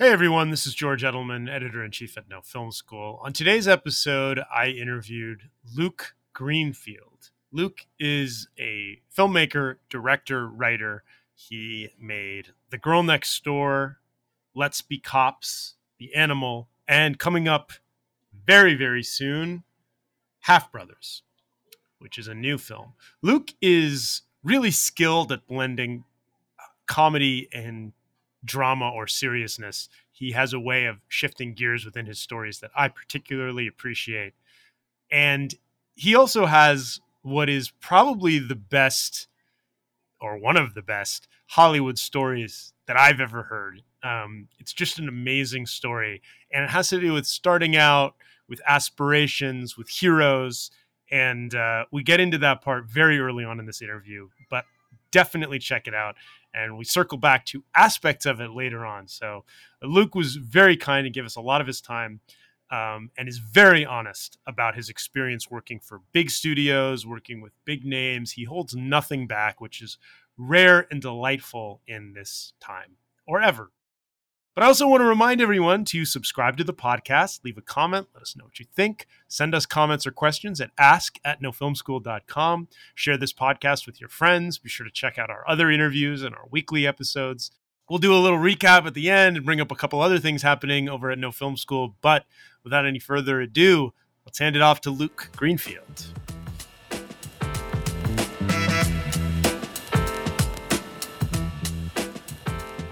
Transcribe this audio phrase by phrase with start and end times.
[0.00, 3.20] Hey everyone, this is George Edelman, editor in chief at No Film School.
[3.22, 7.28] On today's episode, I interviewed Luke Greenfield.
[7.52, 11.04] Luke is a filmmaker, director, writer.
[11.34, 13.98] He made The Girl Next Door,
[14.54, 17.72] Let's Be Cops, The Animal, and coming up
[18.32, 19.64] very, very soon,
[20.38, 21.24] Half Brothers,
[21.98, 22.94] which is a new film.
[23.20, 26.04] Luke is really skilled at blending
[26.58, 27.92] uh, comedy and
[28.44, 29.88] drama or seriousness.
[30.10, 34.34] He has a way of shifting gears within his stories that I particularly appreciate.
[35.10, 35.54] And
[35.94, 39.28] he also has what is probably the best
[40.20, 43.82] or one of the best Hollywood stories that I've ever heard.
[44.02, 46.22] Um, it's just an amazing story.
[46.52, 48.14] And it has to do with starting out
[48.48, 50.70] with aspirations, with heroes.
[51.10, 54.64] And uh, we get into that part very early on in this interview, but
[55.10, 56.16] definitely check it out
[56.54, 59.08] and we circle back to aspects of it later on.
[59.08, 59.44] So
[59.82, 62.20] Luke was very kind to give us a lot of his time.
[62.72, 67.84] Um, and is very honest about his experience working for big studios, working with big
[67.84, 68.30] names.
[68.30, 69.98] He holds nothing back, which is
[70.38, 73.72] rare and delightful in this time or ever.
[74.54, 78.08] But I also want to remind everyone to subscribe to the podcast, leave a comment,
[78.12, 82.68] let us know what you think, send us comments or questions at ask at nofilmschool.com.
[82.96, 84.58] Share this podcast with your friends.
[84.58, 87.52] Be sure to check out our other interviews and our weekly episodes.
[87.88, 90.42] We'll do a little recap at the end and bring up a couple other things
[90.42, 91.96] happening over at No Film School.
[92.00, 92.24] But
[92.64, 93.92] without any further ado,
[94.26, 96.06] let's hand it off to Luke Greenfield.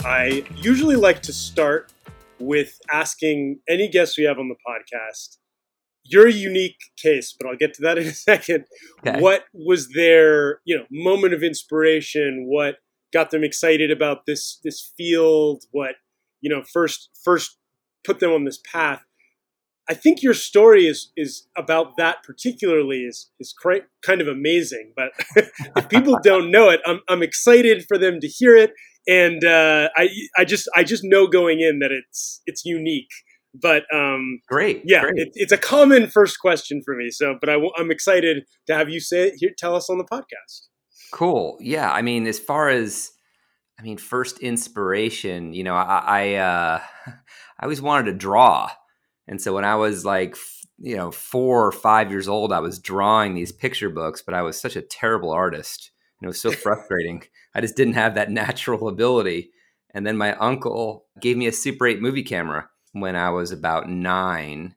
[0.08, 1.92] I usually like to start
[2.38, 5.36] with asking any guests we have on the podcast.
[6.02, 8.64] You're a unique case, but I'll get to that in a second.
[9.06, 9.20] Okay.
[9.20, 12.46] What was their, you know, moment of inspiration?
[12.46, 12.76] What
[13.12, 15.64] got them excited about this this field?
[15.72, 15.96] What,
[16.40, 17.58] you know, first first
[18.02, 19.02] put them on this path?
[19.90, 24.94] I think your story is is about that particularly is is quite, kind of amazing.
[24.96, 25.10] But
[25.76, 28.72] if people don't know it, I'm I'm excited for them to hear it
[29.06, 33.10] and uh, I I just I just know going in that it's it's unique.
[33.54, 35.14] But um, great, yeah, great.
[35.16, 37.10] It, it's a common first question for me.
[37.10, 39.50] So, but I, am excited to have you say it here.
[39.56, 40.66] Tell us on the podcast.
[41.12, 41.56] Cool.
[41.60, 43.10] Yeah, I mean, as far as
[43.78, 45.54] I mean, first inspiration.
[45.54, 48.70] You know, I I, uh, I always wanted to draw,
[49.26, 50.36] and so when I was like
[50.78, 54.42] you know four or five years old, I was drawing these picture books, but I
[54.42, 57.22] was such a terrible artist and it was so frustrating.
[57.58, 59.50] I just didn't have that natural ability.
[59.92, 63.88] And then my uncle gave me a Super 8 movie camera when I was about
[63.88, 64.76] nine,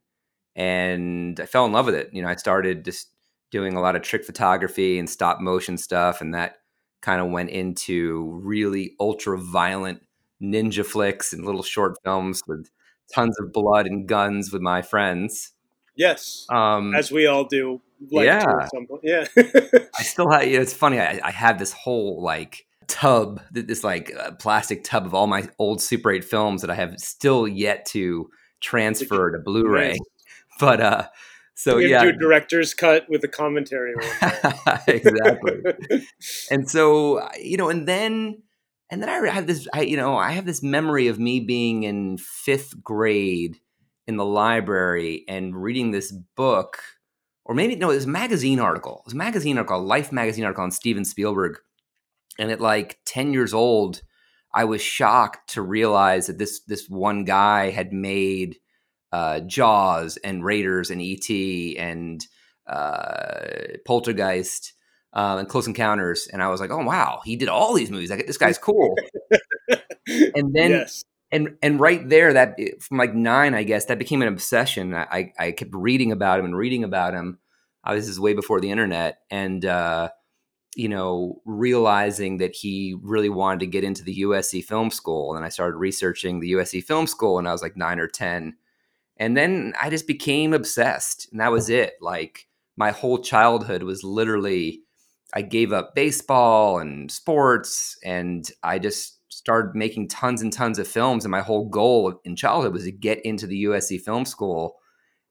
[0.55, 2.09] and I fell in love with it.
[2.11, 3.09] You know, I started just
[3.51, 6.55] doing a lot of trick photography and stop motion stuff, and that
[7.01, 10.01] kind of went into really ultra violent
[10.41, 12.69] ninja flicks and little short films with
[13.13, 15.53] tons of blood and guns with my friends.
[15.95, 17.79] Yes, um, as we all do.
[18.11, 18.67] Like yeah,
[19.03, 19.25] yeah.
[19.99, 20.47] I still have.
[20.47, 20.99] You know, it's funny.
[20.99, 25.49] I, I have this whole like tub, this like uh, plastic tub of all my
[25.57, 28.29] old Super 8 films that I have still yet to
[28.59, 29.97] transfer to Blu-ray.
[30.59, 31.07] But uh,
[31.55, 33.95] so yeah, do director's cut with a commentary.
[34.87, 35.63] exactly.
[36.51, 38.43] and so you know, and then
[38.91, 39.67] and then I have this.
[39.73, 43.57] I you know, I have this memory of me being in fifth grade
[44.05, 46.77] in the library and reading this book,
[47.45, 48.97] or maybe no, it was a magazine article.
[48.99, 51.57] It was a magazine article, a Life magazine article on Steven Spielberg.
[52.39, 54.01] And at like 10 years old,
[54.53, 58.57] I was shocked to realize that this this one guy had made
[59.11, 61.77] uh, Jaws and Raiders and E.T.
[61.77, 62.25] and
[62.67, 63.45] uh,
[63.85, 64.73] Poltergeist
[65.13, 68.09] uh, and Close Encounters, and I was like, oh wow, he did all these movies.
[68.09, 68.95] Like this guy's cool.
[70.07, 73.99] and then yes and and right there that eh, from like nine i guess that
[73.99, 77.39] became an obsession i i kept reading about him and reading about him
[77.83, 80.09] I was this is way before the internet and uh
[80.75, 85.45] you know realizing that he really wanted to get into the usc film school and
[85.45, 88.55] i started researching the usc film school and i was like nine or ten
[89.17, 92.47] and then i just became obsessed and that was it like
[92.77, 94.81] my whole childhood was literally
[95.33, 100.87] i gave up baseball and sports and i just started making tons and tons of
[100.87, 101.25] films.
[101.25, 104.77] And my whole goal in childhood was to get into the USC Film School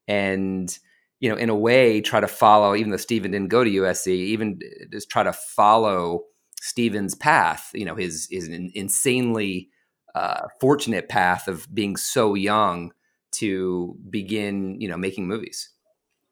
[0.09, 0.77] and,
[1.21, 4.09] you know, in a way, try to follow, even though Steven didn't go to USC,
[4.09, 4.59] even
[4.91, 6.25] just try to follow
[6.61, 9.69] Steven's path, you know, his, his insanely
[10.15, 12.93] uh, fortunate path of being so young
[13.33, 15.71] to begin, you know, making movies.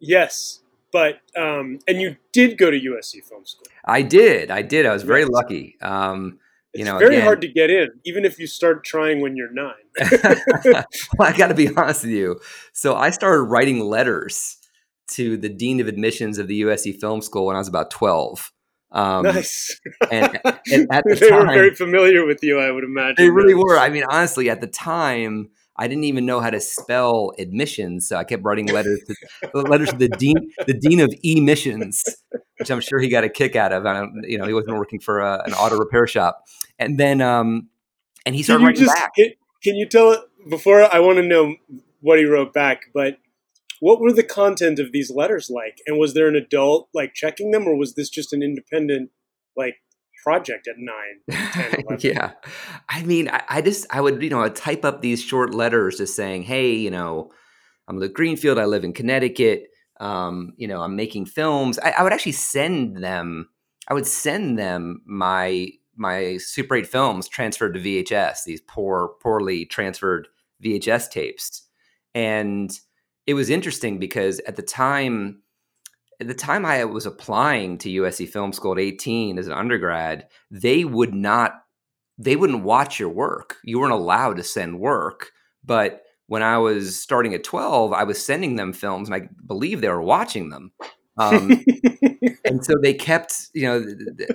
[0.00, 0.61] Yes.
[0.91, 3.67] But, um, and you did go to USC Film School.
[3.84, 4.50] I did.
[4.50, 4.87] I did.
[4.87, 5.31] I was very yes.
[5.31, 5.76] lucky.
[5.82, 6.38] Um,
[6.75, 9.37] you It's know, very again- hard to get in, even if you start trying when
[9.37, 9.75] you're nine.
[10.64, 10.84] well,
[11.20, 12.41] I got to be honest with you.
[12.73, 14.57] So I started writing letters
[15.12, 18.52] to the dean of admissions of the USC Film School when I was about twelve.
[18.90, 19.78] Um, nice.
[20.10, 20.40] and-
[20.72, 23.16] and at the they were very familiar with you, I would imagine.
[23.19, 23.78] They really were.
[23.78, 28.16] I mean, honestly, at the time, I didn't even know how to spell admissions, so
[28.16, 29.00] I kept writing letters
[29.43, 32.02] to letters to the dean, the dean of emissions,
[32.58, 33.87] which I'm sure he got a kick out of.
[33.87, 36.43] I don't, you know, he wasn't working for a, an auto repair shop,
[36.78, 37.69] and then, um,
[38.26, 39.14] and he started writing just back.
[39.14, 39.31] can,
[39.62, 41.55] can you tell it before I want to know
[42.00, 43.19] what he wrote back, but
[43.81, 45.79] what were the content of these letters like?
[45.87, 49.11] And was there an adult like checking them, or was this just an independent
[49.57, 49.77] like
[50.25, 51.43] project at nine?
[51.97, 52.33] 10, yeah.
[52.89, 55.99] I mean, I, I just, I would, you know, I'd type up these short letters
[55.99, 57.31] just saying, hey, you know,
[57.89, 58.59] I'm Luke Greenfield.
[58.59, 59.69] I live in Connecticut.
[60.01, 61.79] Um, you know, I'm making films.
[61.79, 63.49] I, I would actually send them,
[63.89, 69.65] I would send them my, my Super 8 films transferred to VHS, these poor, poorly
[69.65, 70.29] transferred
[70.63, 71.67] VHS tapes.
[72.15, 72.71] And
[73.29, 75.43] it was interesting because at the time,
[76.19, 80.29] at the time I was applying to USC Film School at 18 as an undergrad,
[80.51, 81.53] they would not
[82.17, 83.57] they wouldn't watch your work.
[83.63, 85.31] You weren't allowed to send work.
[85.63, 89.83] But when I was starting at 12, I was sending them films and I believe
[89.83, 90.73] they were watching them.
[91.19, 91.67] Um,
[92.47, 93.85] and so they kept, you know,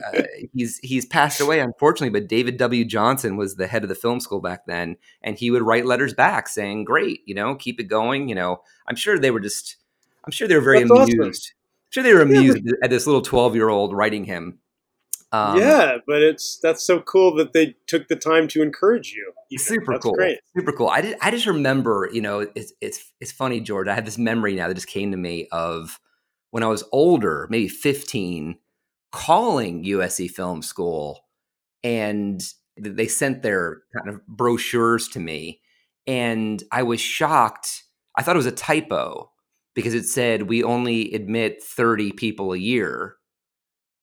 [0.05, 2.85] uh, he's he's passed away unfortunately, but David W.
[2.85, 6.13] Johnson was the head of the film school back then, and he would write letters
[6.13, 9.77] back saying, "Great, you know, keep it going." You know, I'm sure they were just,
[10.25, 11.19] I'm sure they were very That's awesome.
[11.19, 11.53] amused.
[11.55, 14.59] I'm sure they were Yeah, amused at this little 12 year old writing him.
[15.31, 19.33] Um, yeah, but it's that's so cool that they took the time to encourage you.
[19.57, 20.39] super That's cool Great.
[20.55, 23.93] super cool i did, i just remember you know it's it's it's funny george i
[23.93, 25.99] have this memory now that just came to me of
[26.53, 28.57] when i was older maybe 15
[29.11, 31.25] calling usc film school
[31.83, 32.43] and
[32.77, 35.61] they sent their kind of brochures to me
[36.05, 37.83] and i was shocked
[38.15, 39.31] i thought it was a typo
[39.73, 43.15] because it said we only admit 30 people a year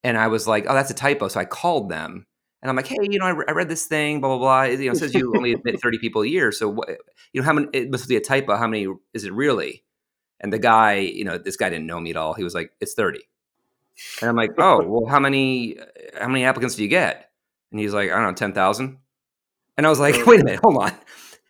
[0.03, 2.26] and i was like oh that's a typo so i called them
[2.62, 4.62] and I'm like, hey, you know, I, re- I read this thing, blah blah blah.
[4.64, 6.53] You know, it says you only admit 30 people a year.
[6.53, 6.91] So what?
[7.32, 7.69] You know, how many?
[7.73, 8.55] It must be a typo.
[8.56, 9.82] How many is it really?
[10.41, 12.35] And the guy, you know, this guy didn't know me at all.
[12.35, 13.21] He was like, it's 30.
[14.21, 15.77] And I'm like, oh, well, how many?
[16.19, 17.31] How many applicants do you get?
[17.71, 18.99] And he's like, I don't know, 10,000.
[19.77, 20.93] And I was like, wait a minute, hold on.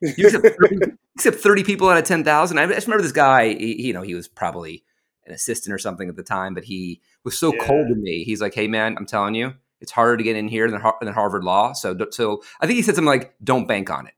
[0.01, 2.59] You accept 30, you accept 30 people out of 10,000.
[2.59, 3.55] I just remember this guy.
[3.55, 4.85] He, you know, he was probably
[5.27, 7.67] an assistant or something at the time, but he was so Yeah.
[7.67, 8.25] cold to me.
[8.25, 11.13] He's like, hey man, I'm telling you it's harder to get in here than, than
[11.15, 11.73] Harvard Law.
[11.73, 14.15] So, so I think he said something like, "Don't bank on it."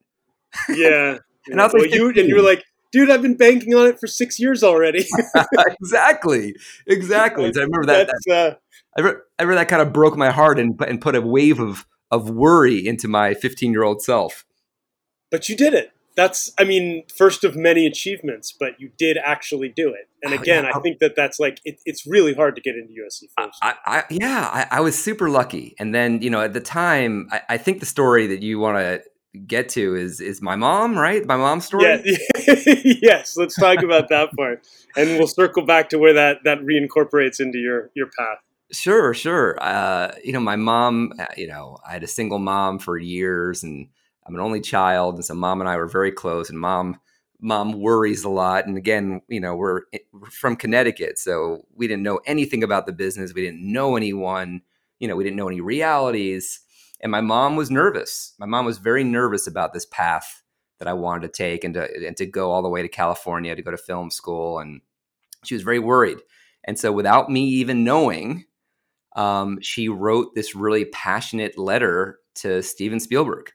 [0.68, 1.18] Yeah.
[1.46, 3.86] And I was well, like you and you were like, dude, I've been banking on
[3.88, 5.06] it for six years already.
[5.80, 6.54] exactly,
[6.86, 7.52] exactly.
[7.52, 8.06] So I remember that.
[8.06, 8.54] That's uh,
[8.96, 11.58] I, re- I remember that kind of broke my heart and and put a wave
[11.58, 14.44] of of worry into my 15 year old self.
[15.30, 15.90] but you did it.
[16.14, 20.10] That's, I mean, first of many achievements, but you did actually do it.
[20.22, 20.72] And Oh, again, yeah.
[20.74, 23.58] I think that that's like it, it's really hard to get into USC first.
[23.62, 25.74] I, I yeah, I, I was super lucky.
[25.78, 28.76] And then you know at the time, I, I think the story that you want
[28.76, 29.02] to
[29.46, 31.24] get to is is my mom, right?
[31.26, 31.84] My mom's story.
[31.84, 32.02] yeah,
[33.02, 33.36] yes.
[33.36, 37.58] Let's talk about that part, and we'll circle back to where that that reincorporates into
[37.58, 38.38] your your path.
[38.72, 39.58] Sure, sure.
[39.60, 43.62] Uh, you know, my mom, uh, you know, I had a single mom for years
[43.62, 43.88] and
[44.26, 45.16] I'm an only child.
[45.16, 46.98] And so mom and I were very close and mom,
[47.38, 48.66] mom worries a lot.
[48.66, 51.18] And again, you know, we're, we're from Connecticut.
[51.18, 53.34] So we didn't know anything about the business.
[53.34, 54.62] We didn't know anyone,
[54.98, 56.60] you know, we didn't know any realities.
[57.02, 58.34] And my mom was nervous.
[58.38, 60.42] My mom was very nervous about this path
[60.78, 63.54] that I wanted to take and to, and to go all the way to California
[63.54, 64.58] to go to film school.
[64.58, 64.80] And
[65.44, 66.18] she was very worried.
[66.64, 68.44] And so without me even knowing,
[69.16, 73.50] um, she wrote this really passionate letter to Steven Spielberg.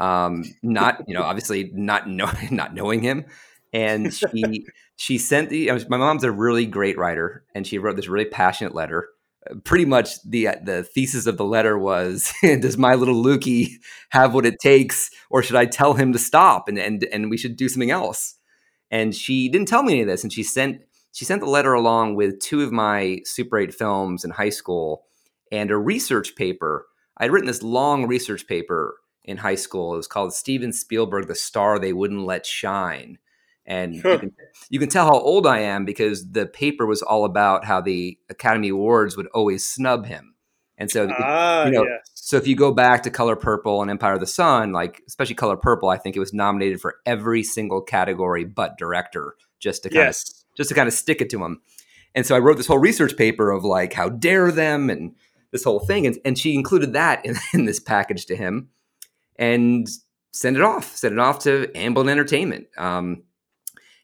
[0.00, 2.08] Um, not, you know, obviously not
[2.50, 3.24] not knowing him,
[3.72, 5.70] and she she sent the.
[5.88, 9.08] My mom's a really great writer, and she wrote this really passionate letter.
[9.50, 13.72] Uh, Pretty much the the thesis of the letter was: Does my little Lukey
[14.10, 17.36] have what it takes, or should I tell him to stop and and and we
[17.36, 18.34] should do something else?
[18.90, 21.72] And she didn't tell me any of this, and she sent she sent the letter
[21.72, 25.06] along with two of my Super 8 films in high school
[25.50, 26.86] and a research paper.
[27.16, 29.94] I'd written this long research paper in high school.
[29.94, 33.16] It was called Steven Spielberg, The Star They Wouldn't Let Shine.
[33.66, 34.10] And Huh.
[34.10, 34.32] you, can,
[34.70, 38.18] you can tell how old I am because the paper was all about how the
[38.30, 40.34] Academy Awards would always snub him.
[40.78, 42.10] And so, ah, you know, yes.
[42.14, 45.34] so if you go back to Color Purple and Empire of the Sun, like especially
[45.34, 49.88] Color Purple, I think it was nominated for every single category but director, just to
[49.88, 50.16] kind of
[50.56, 51.62] just to kind of stick it to him.
[52.14, 55.14] And so I wrote this whole research paper of like, how dare them, and
[55.50, 56.06] this whole thing.
[56.06, 58.70] And, and she included that in, in this package to him
[59.36, 59.88] and
[60.32, 62.66] sent it off, sent it off to Amblin Entertainment.
[62.76, 63.22] Um,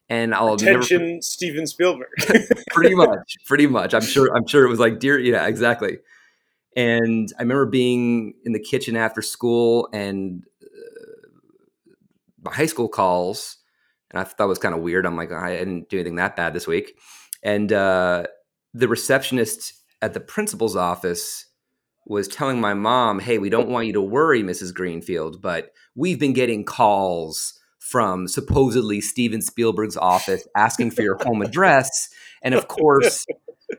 [0.09, 2.09] and I'll attention never, Steven Spielberg.
[2.71, 3.94] pretty much, pretty much.
[3.94, 4.35] I'm sure.
[4.37, 5.18] I'm sure it was like dear.
[5.18, 5.99] Yeah, exactly.
[6.76, 11.28] And I remember being in the kitchen after school, and uh,
[12.42, 13.59] my high school calls,
[14.11, 15.06] and I thought it was kind of weird.
[15.06, 16.99] I'm like, I didn't do anything that bad this week,
[17.42, 18.25] and uh,
[18.75, 21.47] the receptionist at the principal's office
[22.06, 24.75] was telling my mom, "Hey, we don't want you to worry, Mrs.
[24.75, 27.59] Greenfield, but we've been getting calls."
[27.92, 32.08] From supposedly Steven Spielberg's office asking for your home address.
[32.42, 33.26] And of course,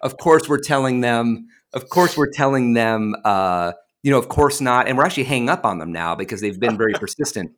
[0.04, 4.62] of course, we're telling them, of course, we're telling them, uh, you know, of course
[4.62, 4.88] not.
[4.88, 7.54] And we're actually hanging up on them now because they've been very persistent.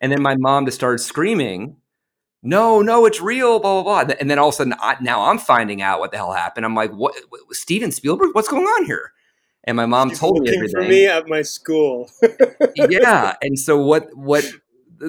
[0.00, 1.78] And then my mom just started screaming,
[2.44, 4.14] no, no, it's real, blah, blah, blah.
[4.20, 6.64] And then all of a sudden, I, now I'm finding out what the hell happened.
[6.64, 7.14] I'm like, what,
[7.50, 8.30] Steven Spielberg?
[8.34, 9.12] What's going on here?
[9.64, 10.82] And my mom She's told me everything.
[10.82, 12.08] for me at my school.
[12.76, 13.34] yeah.
[13.42, 14.44] And so what, what,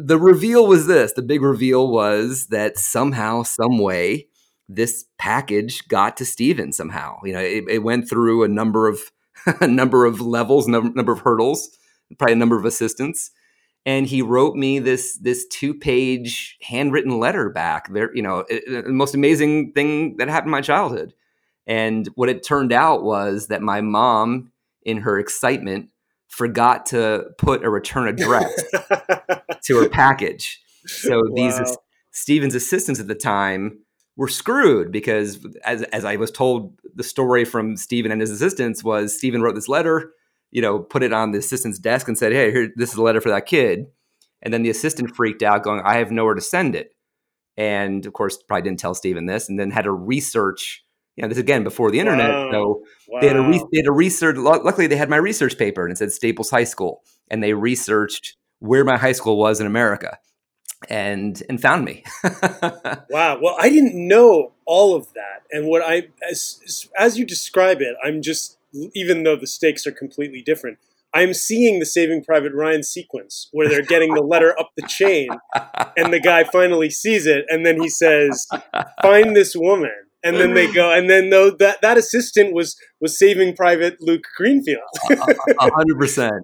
[0.01, 1.13] the reveal was this.
[1.13, 4.27] The big reveal was that somehow some way
[4.67, 7.19] this package got to steven somehow.
[7.23, 8.99] You know it, it went through a number of
[9.61, 11.77] a number of levels number, number of hurdles
[12.17, 13.31] probably a number of assistants.
[13.85, 17.91] And he wrote me this this two page handwritten letter back.
[17.91, 21.13] There you know it, the most amazing thing that happened in my childhood.
[21.67, 24.51] And what it turned out was that my mom
[24.83, 25.89] in her excitement
[26.33, 28.51] forgot to put a return address
[29.65, 30.59] to her package.
[30.85, 31.35] So wow.
[31.35, 31.77] these
[32.11, 33.79] Steven's assistants at the time
[34.17, 38.83] were screwed because as as I was told the story from Steven and his assistants
[38.83, 40.11] was Steven wrote this letter,
[40.51, 43.03] you know, put it on the assistant's desk and said, "Hey, here this is a
[43.03, 43.85] letter for that kid."
[44.41, 46.95] And then the assistant freaked out going, "I have nowhere to send it."
[47.57, 50.82] And of course, probably didn't tell Steven this and then had to research
[51.15, 52.29] you know, this again before the internet.
[52.29, 52.51] Wow.
[52.51, 53.21] So wow.
[53.21, 54.37] they, had a re- they had a research.
[54.37, 58.35] Luckily, they had my research paper and it said Staples High School, and they researched
[58.59, 60.17] where my high school was in America,
[60.89, 62.03] and and found me.
[63.09, 63.39] wow.
[63.41, 67.95] Well, I didn't know all of that, and what I as as you describe it,
[68.03, 68.57] I'm just
[68.95, 70.79] even though the stakes are completely different.
[71.15, 75.29] I'm seeing the Saving Private Ryan sequence where they're getting the letter up the chain,
[75.95, 78.47] and the guy finally sees it, and then he says,
[78.99, 79.91] "Find this woman."
[80.23, 84.23] And then they go, and then though that that assistant was was Saving Private Luke
[84.37, 84.81] Greenfield,
[85.59, 86.33] hundred percent.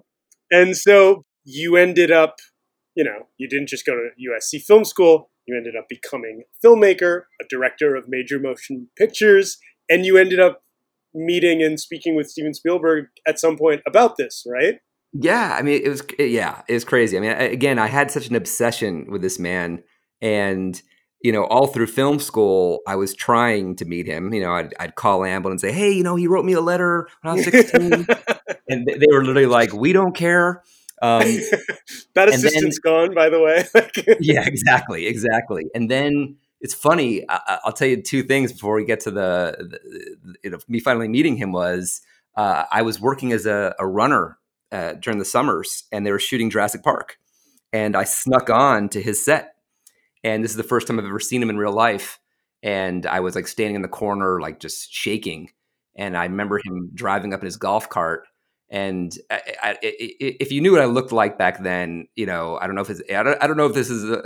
[0.52, 2.34] And so you ended up,
[2.96, 5.30] you know, you didn't just go to USC Film School.
[5.46, 9.58] You ended up becoming a filmmaker, a director of major motion pictures,
[9.88, 10.64] and you ended up
[11.14, 14.80] meeting and speaking with Steven Spielberg at some point about this, right?
[15.12, 17.16] Yeah, I mean, it was yeah, it was crazy.
[17.16, 19.82] I mean, again, I had such an obsession with this man,
[20.20, 20.80] and
[21.22, 24.32] you know, all through film school, I was trying to meet him.
[24.32, 26.60] You know, I'd, I'd call Amblin and say, "Hey, you know, he wrote me a
[26.60, 27.82] letter when I was 16,"
[28.68, 30.62] and they, were literally like, "We don't care."
[31.02, 31.22] Um,
[32.14, 33.66] that assistant's then, gone, by the way.
[34.20, 35.66] yeah, exactly, exactly.
[35.74, 37.24] And then it's funny.
[37.28, 40.80] I, will tell you two things before we get to the, the you know, me
[40.80, 41.52] finally meeting him.
[41.52, 42.00] Was
[42.34, 44.38] uh, I was working as a, a runner
[44.72, 47.18] uh, during the summers, and they were shooting Jurassic Park,
[47.74, 49.54] and I snuck on to his set
[50.22, 52.18] and this is the first time I've ever seen him in real life.
[52.62, 55.50] And I was like standing in the corner, like just shaking.
[55.96, 58.26] And I remember him driving up in his golf cart.
[58.72, 62.66] And I, I, if you knew what I looked like back then, you know, I
[62.66, 64.22] don't know if it's, I don't, I don't know if this is a,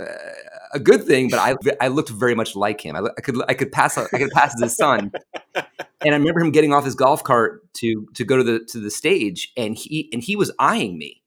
[0.73, 2.95] a good thing, but I, I looked very much like him.
[2.95, 5.11] I, I could, I could pass, I could pass as his son.
[5.55, 5.65] and
[6.03, 8.91] I remember him getting off his golf cart to, to go to the, to the
[8.91, 11.23] stage, and he, and he was eyeing me,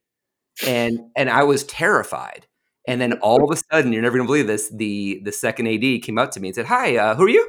[0.65, 2.47] and, and I was terrified.
[2.89, 4.71] And then all of a sudden, you're never gonna believe this.
[4.71, 7.47] The the second AD came up to me and said, "Hi, uh, who are you?"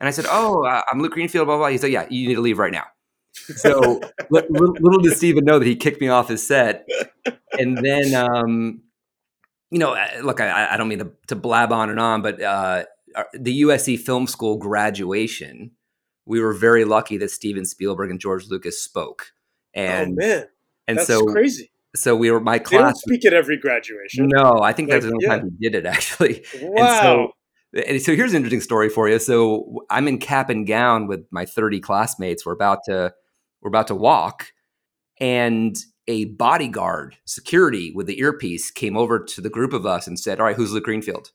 [0.00, 1.68] And I said, "Oh, uh, I'm Luke Greenfield." Blah blah.
[1.68, 2.86] He said, "Yeah, you need to leave right now."
[3.34, 4.00] So
[4.30, 6.88] little, little did Steven know that he kicked me off his set.
[7.58, 8.82] And then, um,
[9.70, 12.42] you know, uh, look, I, I don't mean to, to, blab on and on, but
[12.42, 12.84] uh,
[13.34, 15.72] the USC Film School graduation,
[16.26, 19.32] we were very lucky that Steven Spielberg and George Lucas spoke.
[19.74, 20.46] Oh, and oh man,
[20.86, 22.78] and That's so crazy so we were my class.
[22.78, 24.28] They don't speak at every graduation.
[24.28, 25.36] No, I think like, that's the only yeah.
[25.36, 26.44] time we did it actually.
[26.60, 27.32] Wow.
[27.74, 29.18] And so, and so here's an interesting story for you.
[29.18, 32.44] So I'm in cap and gown with my 30 classmates.
[32.44, 33.14] We're about to
[33.62, 34.48] we're about to walk,
[35.20, 35.76] and
[36.08, 40.40] a bodyguard, security with the earpiece, came over to the group of us and said,
[40.40, 41.30] "All right, who's Luke Greenfield?"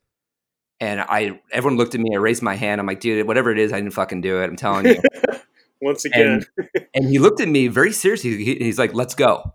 [0.79, 2.13] And I, everyone looked at me.
[2.13, 2.81] I raised my hand.
[2.81, 4.45] I'm like, "Dude, whatever it is, I didn't fucking do it.
[4.45, 5.01] I'm telling you."
[5.81, 8.43] Once again, and, and, he looked at me very seriously.
[8.43, 9.53] He's like, "Let's go."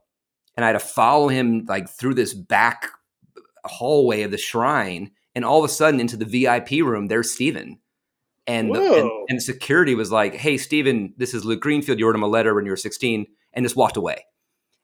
[0.57, 2.89] And I had to follow him like through this back
[3.65, 5.11] hallway of the shrine.
[5.35, 7.79] And all of a sudden, into the VIP room, there's Steven.
[8.47, 11.99] And the, and, and security was like, "Hey, Steven, this is Luke Greenfield.
[11.99, 14.27] You wrote him a letter when you were 16," and just walked away.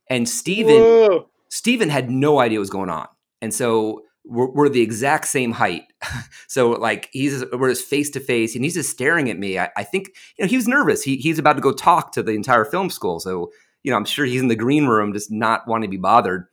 [0.09, 3.09] And Steven, Steven had no idea what was going on,
[3.43, 5.83] and so we're, we're the exact same height.
[6.47, 9.59] so like he's we're just face to face, and he's just staring at me.
[9.59, 11.03] I, I think you know he was nervous.
[11.03, 13.51] He he's about to go talk to the entire film school, so
[13.83, 16.47] you know I'm sure he's in the green room, just not wanting to be bothered.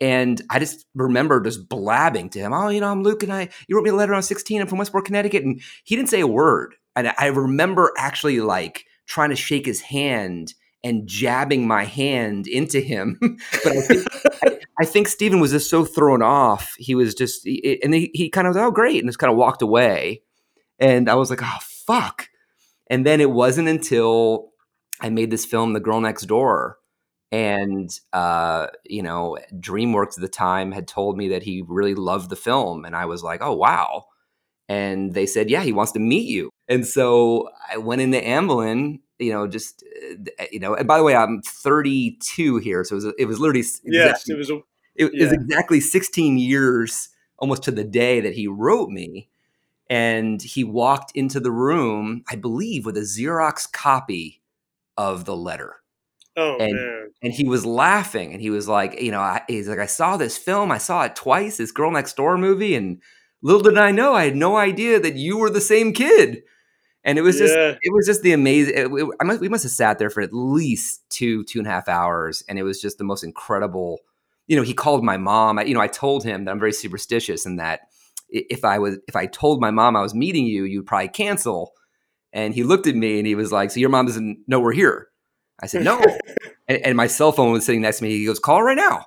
[0.00, 3.48] And I just remember just blabbing to him, oh, you know, I'm Luke and I,
[3.66, 4.60] you wrote me a letter on 16.
[4.60, 5.42] I'm from Westport, Connecticut.
[5.42, 6.76] And he didn't say a word.
[6.94, 12.80] And I remember actually like trying to shake his hand and jabbing my hand into
[12.80, 13.18] him.
[13.64, 14.06] but I think,
[14.42, 16.74] I, I think Steven was just so thrown off.
[16.78, 19.00] He was just, and he, he kind of, oh, great.
[19.00, 20.22] And just kind of walked away.
[20.78, 22.28] And I was like, oh, fuck.
[22.88, 24.50] And then it wasn't until
[25.00, 26.78] I made this film, The Girl Next Door,
[27.30, 32.30] and uh, you know dreamworks at the time had told me that he really loved
[32.30, 34.06] the film and i was like oh wow
[34.68, 39.00] and they said yeah he wants to meet you and so i went into amblin
[39.18, 39.84] you know just
[40.40, 43.40] uh, you know and by the way i'm 32 here so it was, it was
[43.40, 44.56] literally exactly, yes it was a,
[44.94, 45.20] it, yeah.
[45.20, 49.28] it was exactly 16 years almost to the day that he wrote me
[49.90, 54.40] and he walked into the room i believe with a xerox copy
[54.98, 55.76] of the letter
[56.38, 57.10] Oh and, man!
[57.20, 60.16] And he was laughing, and he was like, you know, I, he's like, I saw
[60.16, 63.02] this film, I saw it twice, this Girl Next Door movie, and
[63.42, 66.42] little did I know, I had no idea that you were the same kid.
[67.04, 68.74] And it was just, it was just the amazing.
[68.76, 71.66] It, it, I must, we must have sat there for at least two, two and
[71.66, 74.00] a half hours, and it was just the most incredible.
[74.46, 75.58] You know, he called my mom.
[75.58, 77.80] I, you know, I told him that I'm very superstitious, and that
[78.28, 81.72] if I was, if I told my mom I was meeting you, you'd probably cancel.
[82.32, 84.72] And he looked at me and he was like, "So your mom doesn't know we're
[84.72, 85.08] here?"
[85.60, 86.00] I said, no.
[86.68, 88.10] and, and, my cell phone was sitting next to me.
[88.10, 89.06] He goes, call her right now.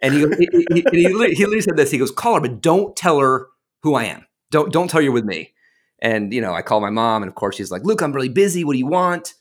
[0.00, 1.90] And he, he, he, he, he, literally said this.
[1.90, 3.48] He goes, call her, but don't tell her
[3.82, 4.26] who I am.
[4.50, 5.52] Don't, don't tell her you're with me.
[6.00, 8.30] And, you know, I call my mom and of course she's like, Luke, I'm really
[8.30, 8.64] busy.
[8.64, 9.34] What do you want?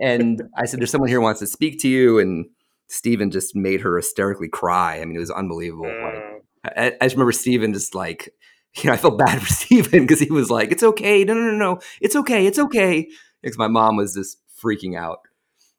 [0.00, 2.18] And I said, there's someone here who wants to speak to you.
[2.18, 2.46] And
[2.88, 5.00] Steven just made her hysterically cry.
[5.00, 5.86] I mean, it was unbelievable.
[5.86, 6.38] Like, mm.
[6.64, 8.34] I, I just remember Steven just like,
[8.76, 11.24] you know, I felt bad for Steven because he was like, it's okay.
[11.24, 11.80] No, no, no, no.
[12.00, 12.46] It's okay.
[12.46, 13.08] It's okay.
[13.42, 15.20] Because my mom was just freaking out.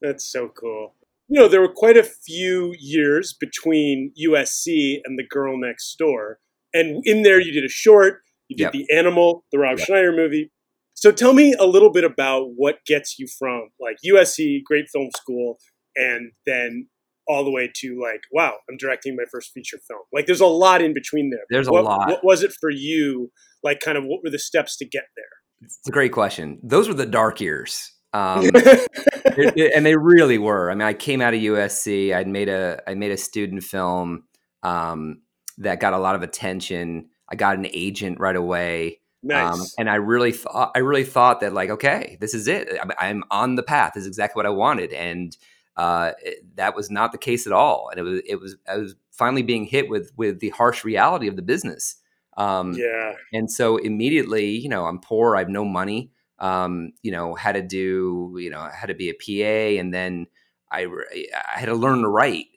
[0.01, 0.95] That's so cool.
[1.29, 6.39] You know, there were quite a few years between USC and The Girl Next Door.
[6.73, 8.71] And in there, you did a short, you did yep.
[8.73, 9.87] The Animal, the Rob yep.
[9.87, 10.51] Schneider movie.
[10.95, 15.09] So tell me a little bit about what gets you from like USC, great film
[15.15, 15.57] school,
[15.95, 16.87] and then
[17.27, 20.01] all the way to like, wow, I'm directing my first feature film.
[20.11, 21.43] Like, there's a lot in between there.
[21.49, 22.07] There's what, a lot.
[22.09, 23.31] What was it for you?
[23.63, 25.25] Like, kind of what were the steps to get there?
[25.61, 26.59] It's a great question.
[26.61, 27.91] Those were the dark years.
[28.13, 30.69] Um, it, it, and they really were.
[30.69, 32.13] I mean, I came out of USC.
[32.13, 34.23] I'd made a I made a student film
[34.61, 35.21] um,
[35.57, 37.09] that got a lot of attention.
[37.29, 38.99] I got an agent right away.
[39.23, 39.53] Um, nice.
[39.53, 42.69] Um, and I really thought I really thought that like, okay, this is it.
[42.99, 43.93] I'm on the path.
[43.95, 44.93] This is exactly what I wanted.
[44.93, 45.35] And
[45.77, 47.89] uh, it, that was not the case at all.
[47.89, 51.27] And it was it was I was finally being hit with with the harsh reality
[51.27, 51.97] of the business.
[52.35, 53.13] Um, yeah.
[53.31, 55.35] And so immediately, you know, I'm poor.
[55.35, 56.11] I have no money
[56.43, 60.27] um, you know, had to do, you know, had to be a PA, and then
[60.69, 62.47] I, I had to learn to write.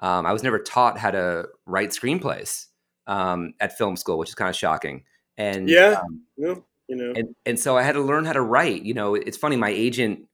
[0.00, 2.66] Um, I was never taught how to write screenplays
[3.06, 5.04] um, at film school, which is kind of shocking.
[5.38, 8.82] And yeah, um, you know, and and so I had to learn how to write.
[8.82, 9.54] You know, it's funny.
[9.54, 10.26] My agent,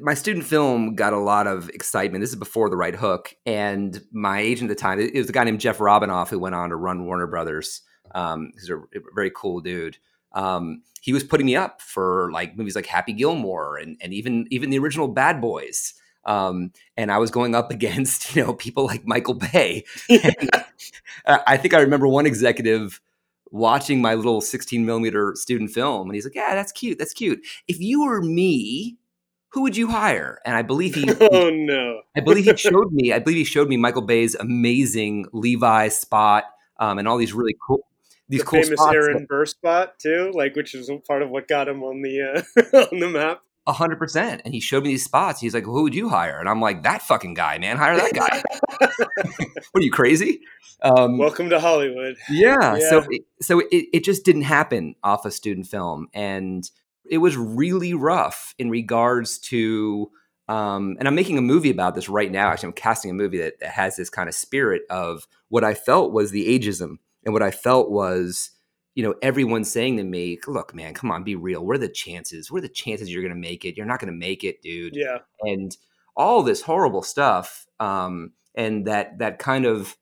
[0.00, 2.22] my student film got a lot of excitement.
[2.22, 5.32] This is before the right hook, and my agent at the time, it was a
[5.32, 7.82] guy named Jeff Robinov who went on to run Warner Brothers.
[8.14, 8.80] Um, he's a
[9.14, 9.98] very cool dude
[10.32, 14.46] um, he was putting me up for like movies like Happy Gilmore and and even
[14.50, 15.94] even the original Bad Boys.
[16.26, 19.84] Um, and I was going up against you know people like Michael Bay.
[21.26, 23.00] I think I remember one executive
[23.52, 26.98] watching my little 16 millimeter student film, and he's like, "Yeah, that's cute.
[26.98, 27.40] That's cute.
[27.66, 28.96] If you were me."
[29.52, 30.40] Who would you hire?
[30.44, 31.10] And I believe he.
[31.20, 32.02] Oh no!
[32.16, 33.12] I believe he showed me.
[33.12, 36.44] I believe he showed me Michael Bay's amazing Levi spot
[36.80, 37.86] um, and all these really cool
[38.28, 41.46] these the cool famous Aaron that, Burr spot too, like which is part of what
[41.46, 43.42] got him on the uh, on the map.
[43.66, 44.40] A hundred percent.
[44.44, 45.40] And he showed me these spots.
[45.40, 47.76] He's like, well, "Who would you hire?" And I'm like, "That fucking guy, man.
[47.76, 48.42] Hire that guy."
[49.72, 50.40] what are you crazy?
[50.82, 52.16] Um, Welcome to Hollywood.
[52.30, 52.76] Yeah.
[52.76, 52.88] yeah.
[52.88, 56.68] So, it, so it, it just didn't happen off a student film, and
[57.10, 60.10] it was really rough in regards to.
[60.48, 62.48] Um, and I'm making a movie about this right now.
[62.48, 65.74] Actually, I'm casting a movie that, that has this kind of spirit of what I
[65.74, 68.50] felt was the ageism and what I felt was,
[68.94, 71.64] you know, everyone saying to me, look, man, come on, be real.
[71.64, 72.50] What are the chances?
[72.50, 73.76] What are the chances you're going to make it?
[73.76, 74.96] You're not going to make it, dude.
[74.96, 75.18] Yeah.
[75.42, 75.76] And
[76.16, 77.66] all this horrible stuff.
[77.78, 79.96] Um, and that, that kind of,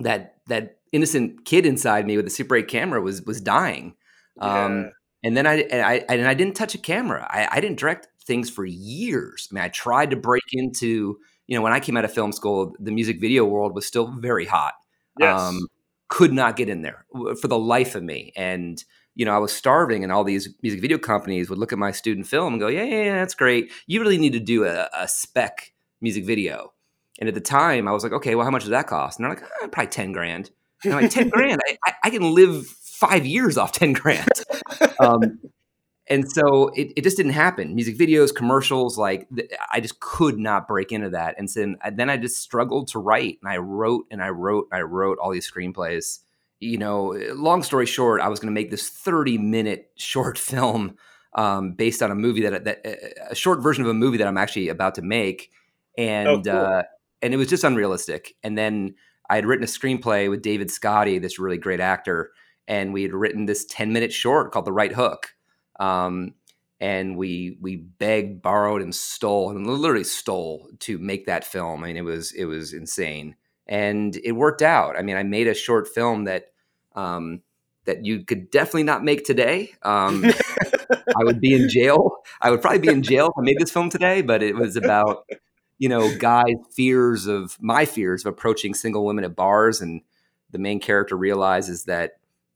[0.00, 3.94] that, that innocent kid inside me with the Super 8 camera was, was dying.
[4.40, 4.90] Um, yeah.
[5.24, 7.26] And then I and I and I didn't touch a camera.
[7.30, 9.48] I, I didn't direct things for years.
[9.50, 12.30] I mean, I tried to break into you know when I came out of film
[12.30, 14.74] school, the music video world was still very hot.
[15.18, 15.40] Yes.
[15.40, 15.68] Um,
[16.08, 17.06] could not get in there
[17.40, 18.84] for the life of me, and
[19.14, 21.90] you know, I was starving, and all these music video companies would look at my
[21.90, 23.72] student film and go, "Yeah, yeah, yeah that's great.
[23.86, 26.74] You really need to do a, a spec music video."
[27.18, 29.24] And at the time, I was like, "Okay, well, how much does that cost?" And
[29.24, 30.50] they're like, eh, "Probably ten grand."
[30.84, 31.60] And I'm like, 10 grand?
[31.84, 34.28] I, I, can live five years off 10 grand."
[34.98, 35.40] Um,
[36.08, 37.74] and so it, it just didn't happen.
[37.74, 39.26] Music videos, commercials, like
[39.72, 41.34] I just could not break into that.
[41.38, 44.78] And then, then I just struggled to write, and I wrote and I wrote and
[44.78, 46.20] I wrote all these screenplays
[46.64, 50.96] you know, long story short, I was going to make this 30 minute short film
[51.34, 54.38] um, based on a movie that, that a short version of a movie that I'm
[54.38, 55.50] actually about to make,
[55.98, 56.60] and oh, cool.
[56.60, 56.82] uh,
[57.22, 58.34] and it was just unrealistic.
[58.42, 58.94] And then
[59.28, 62.30] I had written a screenplay with David Scotty, this really great actor,
[62.66, 65.34] and we had written this 10 minute short called The Right Hook.
[65.78, 66.34] Um,
[66.80, 71.82] and we we begged, borrowed, and stole, and literally stole to make that film.
[71.82, 74.96] I mean, it was it was insane, and it worked out.
[74.98, 76.46] I mean, I made a short film that
[76.94, 77.42] um,
[77.84, 79.72] that you could definitely not make today.
[79.82, 80.24] Um,
[80.90, 82.16] I would be in jail.
[82.40, 84.76] I would probably be in jail if I made this film today, but it was
[84.76, 85.28] about,
[85.78, 89.80] you know, guys' fears of my fears of approaching single women at bars.
[89.80, 90.02] And
[90.50, 92.12] the main character realizes that,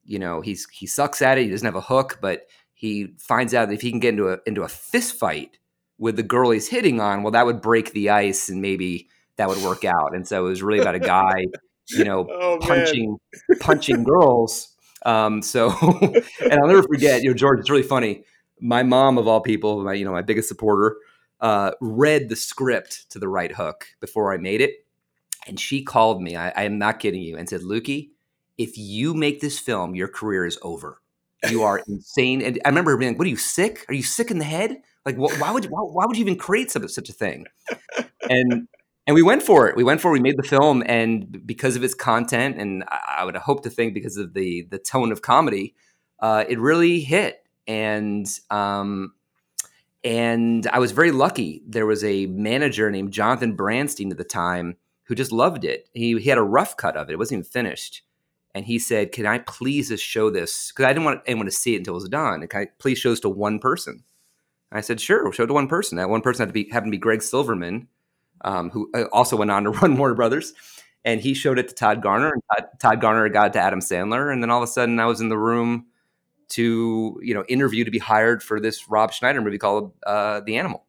[0.08, 1.44] you know, he's, he sucks at it.
[1.44, 4.30] He doesn't have a hook, but he finds out that if he can get into
[4.30, 5.58] a, into a fist fight
[5.98, 9.48] with the girl he's hitting on, well, that would break the ice and maybe that
[9.48, 10.14] would work out.
[10.14, 11.44] And so it was really about a guy
[11.90, 13.18] you know, oh, punching
[13.60, 14.74] punching girls.
[15.04, 15.70] Um, so,
[16.40, 17.60] and I'll never forget, you know, George.
[17.60, 18.24] It's really funny.
[18.60, 20.96] My mom, of all people, my you know my biggest supporter,
[21.40, 24.84] uh, read the script to the right hook before I made it,
[25.46, 26.36] and she called me.
[26.36, 28.10] I, I am not kidding you, and said, "Lukey,
[28.58, 31.00] if you make this film, your career is over.
[31.50, 33.86] You are insane." And I remember being like, "What are you sick?
[33.88, 34.78] Are you sick in the head?
[35.06, 37.46] Like, wh- why would why, why would you even create such, such a thing?"
[38.28, 38.68] And
[39.06, 39.74] and we went for it.
[39.76, 40.12] We went for it.
[40.12, 43.94] We made the film, and because of its content, and I would hope to think
[43.94, 45.74] because of the the tone of comedy,
[46.20, 47.42] uh, it really hit.
[47.66, 49.14] And um,
[50.04, 51.62] and I was very lucky.
[51.66, 55.88] There was a manager named Jonathan Brandstein at the time who just loved it.
[55.94, 57.14] He he had a rough cut of it.
[57.14, 58.02] It wasn't even finished,
[58.54, 60.72] and he said, "Can I please just show this?
[60.72, 62.46] Because I didn't want anyone to see it until it was done.
[62.46, 64.04] Can I please show this to one person?"
[64.72, 66.68] I said, "Sure, we'll show it to one person." That one person had to be
[66.70, 67.88] happened to be Greg Silverman
[68.42, 70.54] um, who uh, also went on to run Warner Brothers.
[71.04, 73.80] And he showed it to Todd Garner, and Todd, Todd Garner got it to Adam
[73.80, 75.86] Sandler, and then all of a sudden I was in the room
[76.50, 80.56] to you know interview to be hired for this Rob Schneider movie called uh, The
[80.58, 80.84] Animal.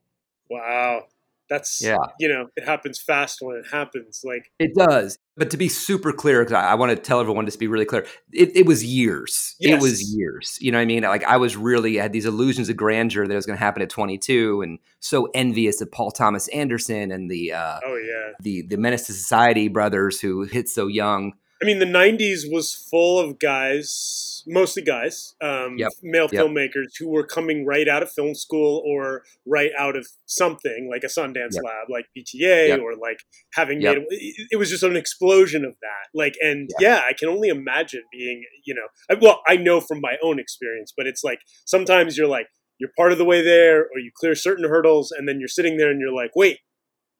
[0.49, 1.05] Wow,
[1.49, 1.97] that's yeah.
[2.19, 4.21] You know, it happens fast when it happens.
[4.23, 5.17] Like it does.
[5.35, 7.67] But to be super clear, because I, I, want to tell everyone just to be
[7.67, 9.55] really clear, it, it was years.
[9.59, 9.77] Yes.
[9.77, 10.57] It was years.
[10.59, 11.03] You know what I mean?
[11.03, 13.63] Like I was really I had these illusions of grandeur that it was going to
[13.63, 18.33] happen at 22, and so envious of Paul Thomas Anderson and the uh, oh yeah
[18.39, 21.33] the the Menace to Society brothers who hit so young.
[21.61, 25.91] I mean, the '90s was full of guys, mostly guys, um, yep.
[26.01, 26.45] male yep.
[26.45, 31.03] filmmakers who were coming right out of film school or right out of something like
[31.03, 31.63] a Sundance yep.
[31.65, 33.19] Lab, like BTA, or like
[33.53, 33.97] having made.
[34.09, 36.17] It, it was just an explosion of that.
[36.17, 39.99] Like, and yeah, I can only imagine being, you know, I, well, I know from
[39.99, 42.47] my own experience, but it's like sometimes you're like
[42.79, 45.77] you're part of the way there, or you clear certain hurdles, and then you're sitting
[45.77, 46.59] there and you're like, wait,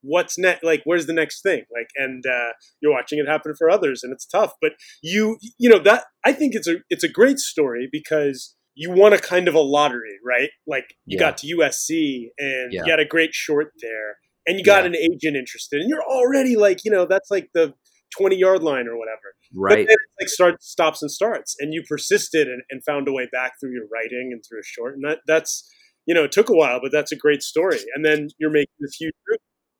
[0.02, 3.70] what's next like where's the next thing like and uh, you're watching it happen for
[3.70, 7.08] others and it's tough but you you know that i think it's a it's a
[7.08, 11.20] great story because you won a kind of a lottery right like you yeah.
[11.20, 11.90] got to usc
[12.38, 12.82] and yeah.
[12.84, 14.88] you had a great short there and you got yeah.
[14.88, 17.74] an agent interested and you're already like you know that's like the
[18.18, 22.48] 20 yard line or whatever right but like start stops and starts and you persisted
[22.48, 25.18] and, and found a way back through your writing and through a short and that
[25.26, 25.68] that's
[26.06, 28.74] you know it took a while but that's a great story and then you're making
[28.80, 29.14] this huge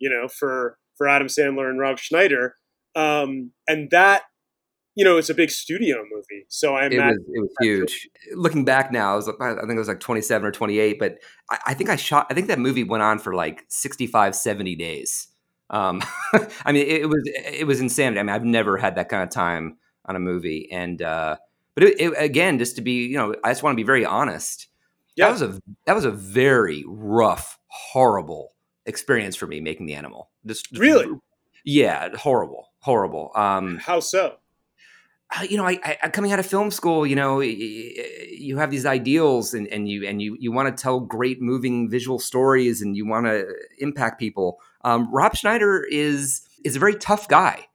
[0.01, 2.57] you know, for for Adam Sandler and Rob Schneider,
[2.97, 4.23] um, and that
[5.01, 6.45] you know, it's a big studio movie.
[6.49, 8.09] So I imagine it was, it was huge.
[8.35, 11.19] Looking back now, I, was, I think it was like 27 or 28, but
[11.51, 14.77] I, I, think I shot, I think that movie went on for like 65, 70
[14.77, 15.29] days.
[15.71, 16.03] Um,
[16.65, 18.21] I mean, it, it, was, it was insanity.
[18.21, 20.69] I mean, I've never had that kind of time on a movie.
[20.73, 21.37] And, uh,
[21.75, 24.05] but it, it, again, just to be, you know, I just want to be very
[24.05, 24.67] honest.
[25.17, 25.27] Yeah.
[25.27, 28.53] That was a, that was a very rough, horrible
[28.87, 30.31] experience for me making the animal.
[30.47, 31.07] Just really,
[31.65, 33.31] yeah, horrible, horrible.
[33.35, 34.37] Um, How so?
[35.49, 39.55] You know, I, I, coming out of film school, you know, you have these ideals,
[39.55, 43.07] and, and you and you you want to tell great, moving visual stories, and you
[43.07, 43.47] want to
[43.79, 44.59] impact people.
[44.83, 47.69] Um, Rob Schneider is is a very tough guy,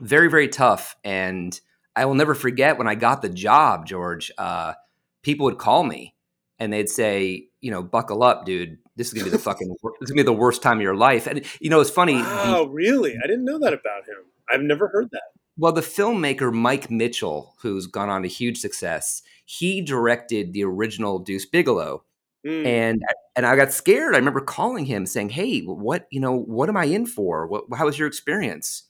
[0.00, 1.58] very very tough, and
[1.96, 4.30] I will never forget when I got the job, George.
[4.36, 4.74] Uh,
[5.22, 6.14] people would call me
[6.58, 8.78] and they'd say, you know, buckle up, dude.
[8.96, 9.68] This is gonna be the fucking.
[9.68, 11.26] This is gonna be the worst time of your life.
[11.26, 12.16] And you know, it's funny.
[12.16, 13.16] Wow, really?
[13.22, 14.24] I didn't know that about him.
[14.48, 15.22] I've never heard that.
[15.56, 21.18] Well, the filmmaker Mike Mitchell, who's gone on to huge success, he directed the original
[21.18, 22.02] Deuce Bigalow.
[22.44, 22.66] Mm.
[22.66, 23.02] And
[23.36, 24.14] and I got scared.
[24.14, 26.36] I remember calling him saying, "Hey, what you know?
[26.36, 27.46] What am I in for?
[27.46, 28.84] What, how was your experience?"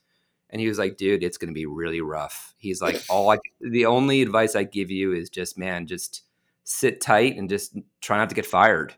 [0.50, 3.38] And he was like, "Dude, it's going to be really rough." He's like, "All I,
[3.60, 6.22] the only advice I give you is just, man, just
[6.64, 8.96] sit tight and just try not to get fired."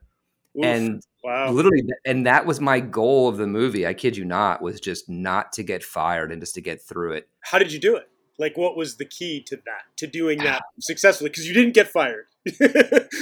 [0.59, 1.51] Oof, and wow.
[1.51, 3.87] literally, and that was my goal of the movie.
[3.87, 7.13] I kid you not, was just not to get fired and just to get through
[7.13, 7.29] it.
[7.41, 8.09] How did you do it?
[8.39, 11.31] Like, what was the key to that, to doing that successfully?
[11.31, 12.27] Because you didn't get fired.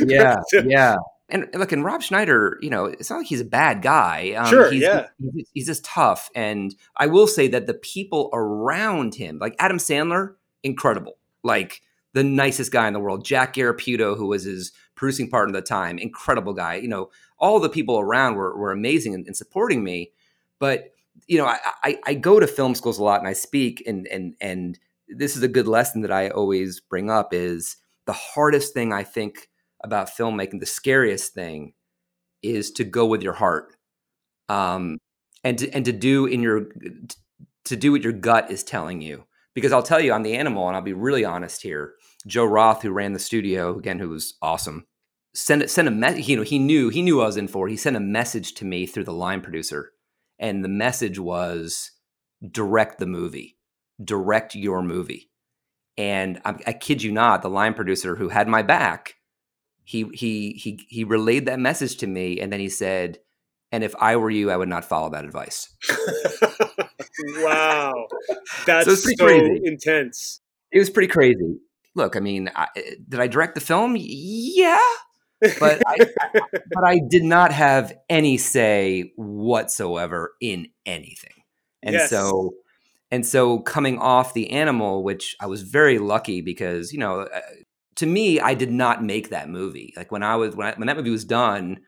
[0.07, 0.97] yeah, yeah.
[1.29, 4.35] And look, and Rob Schneider, you know, it's not like he's a bad guy.
[4.37, 5.07] Um, sure, he's, yeah.
[5.19, 6.31] He's, he's just tough.
[6.35, 11.17] And I will say that the people around him, like Adam Sandler, incredible.
[11.43, 11.81] Like
[12.13, 13.25] the nicest guy in the world.
[13.25, 16.77] Jack Giarraputo, who was his producing partner at the time, incredible guy.
[16.77, 20.13] You know, all the people around were, were amazing in, in supporting me.
[20.59, 20.93] But,
[21.27, 24.07] you know, I, I, I go to film schools a lot and I speak and,
[24.09, 24.79] and, and
[25.09, 27.77] this is a good lesson that I always bring up is
[28.07, 29.49] the hardest thing I think
[29.83, 31.75] about filmmaking, the scariest thing
[32.43, 33.77] is to go with your heart,
[34.49, 34.99] um,
[35.43, 36.67] and to, and to do in your
[37.65, 39.25] to do what your gut is telling you.
[39.55, 41.95] Because I'll tell you, I'm the animal, and I'll be really honest here.
[42.27, 44.87] Joe Roth, who ran the studio again, who was awesome,
[45.35, 46.29] sent sent a message.
[46.29, 47.69] You know, he knew he knew I was in for.
[47.69, 49.93] He sent a message to me through the line producer,
[50.39, 51.91] and the message was
[52.51, 53.57] direct the movie,
[54.03, 55.31] direct your movie.
[55.97, 59.15] And I, I kid you not, the line producer who had my back
[59.85, 63.19] he he he he relayed that message to me and then he said
[63.71, 65.69] and if i were you i would not follow that advice
[67.37, 68.07] wow
[68.67, 70.41] that's so, so intense
[70.73, 71.59] it was pretty crazy
[71.95, 72.69] look i mean I,
[73.09, 74.79] did i direct the film yeah
[75.61, 75.99] but I,
[76.73, 81.43] but I did not have any say whatsoever in anything
[81.83, 82.09] and yes.
[82.09, 82.55] so
[83.11, 87.41] and so coming off the animal which i was very lucky because you know uh,
[87.97, 89.93] to me, I did not make that movie.
[89.97, 91.79] Like when I was when, I, when that movie was done,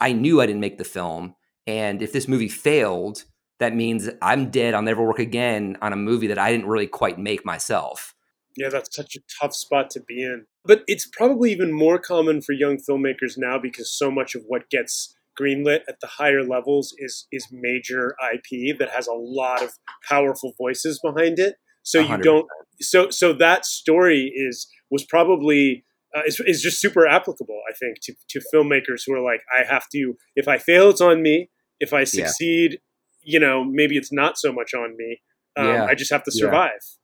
[0.00, 1.34] I knew I didn't make the film.
[1.66, 3.24] And if this movie failed,
[3.58, 4.74] that means I'm dead.
[4.74, 8.13] I'll never work again on a movie that I didn't really quite make myself.
[8.56, 10.46] Yeah, that's such a tough spot to be in.
[10.64, 14.70] But it's probably even more common for young filmmakers now because so much of what
[14.70, 19.72] gets greenlit at the higher levels is is major IP that has a lot of
[20.08, 21.56] powerful voices behind it.
[21.82, 22.08] So 100%.
[22.08, 22.46] you don't
[22.80, 25.84] so so that story is was probably
[26.16, 29.64] uh, is, is just super applicable i think to, to filmmakers who are like i
[29.64, 32.78] have to if i fail it's on me if i succeed yeah.
[33.22, 35.20] you know maybe it's not so much on me
[35.56, 35.84] um, yeah.
[35.84, 37.03] i just have to survive yeah.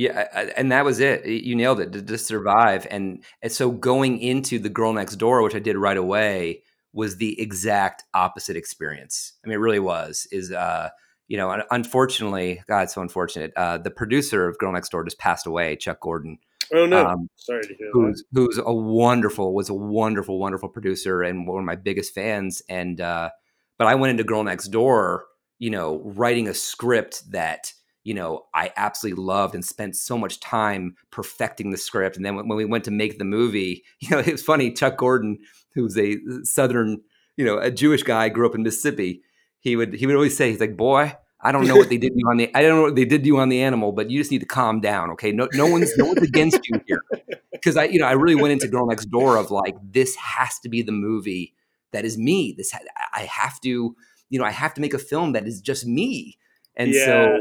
[0.00, 4.18] Yeah and that was it you nailed it to, to survive and, and so going
[4.18, 9.34] into the girl next door which i did right away was the exact opposite experience
[9.44, 10.88] i mean it really was is uh
[11.30, 13.52] you know, unfortunately, God, so unfortunate.
[13.54, 16.38] Uh, the producer of Girl Next Door just passed away, Chuck Gordon.
[16.74, 17.06] Oh no!
[17.06, 18.40] Um, Sorry to hear who's, that.
[18.40, 22.62] Who's a wonderful, was a wonderful, wonderful producer and one of my biggest fans.
[22.68, 23.30] And uh,
[23.78, 25.26] but I went into Girl Next Door,
[25.60, 30.40] you know, writing a script that you know I absolutely loved and spent so much
[30.40, 32.16] time perfecting the script.
[32.16, 34.72] And then when, when we went to make the movie, you know, it was funny.
[34.72, 35.38] Chuck Gordon,
[35.74, 37.00] who's a Southern,
[37.36, 39.22] you know, a Jewish guy, grew up in Mississippi
[39.60, 42.12] he would he would always say he's like, "Boy, I don't know what they did
[42.16, 44.18] you on the I don't know what they did you on the animal, but you
[44.18, 45.32] just need to calm down, okay?
[45.32, 47.02] No no one's no one's against you here."
[47.52, 50.58] Because I you know I really went into Girl Next Door of like this has
[50.60, 51.54] to be the movie
[51.92, 52.54] that is me.
[52.56, 52.72] This
[53.12, 53.94] I have to
[54.30, 56.38] you know I have to make a film that is just me.
[56.74, 57.04] And yeah.
[57.04, 57.38] so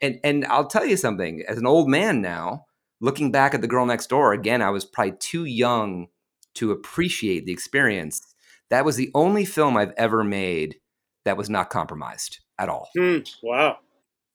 [0.00, 2.66] and and I'll tell you something as an old man now,
[3.00, 6.08] looking back at the Girl Next Door again, I was probably too young
[6.54, 8.34] to appreciate the experience.
[8.70, 10.76] That was the only film I've ever made
[11.24, 12.88] that was not compromised at all.
[12.96, 13.78] Mm, wow.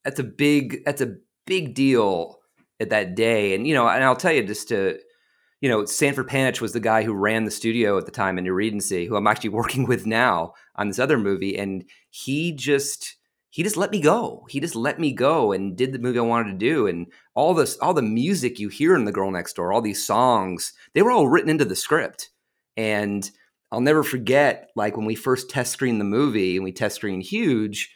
[0.04, 2.40] That's a big that's a big deal
[2.80, 3.56] at that day.
[3.56, 5.00] And you know, and I'll tell you just to
[5.62, 8.44] you know, Sanford Panitch was the guy who ran the studio at the time in
[8.44, 11.58] New Regency, who I'm actually working with now on this other movie.
[11.58, 13.16] And he just
[13.56, 14.46] he just let me go.
[14.50, 16.88] He just let me go and did the movie I wanted to do.
[16.88, 20.06] And all this all the music you hear in The Girl Next Door, all these
[20.06, 22.32] songs, they were all written into the script.
[22.76, 23.30] And
[23.72, 27.24] I'll never forget, like when we first test screened the movie and we test screened
[27.24, 27.94] Huge,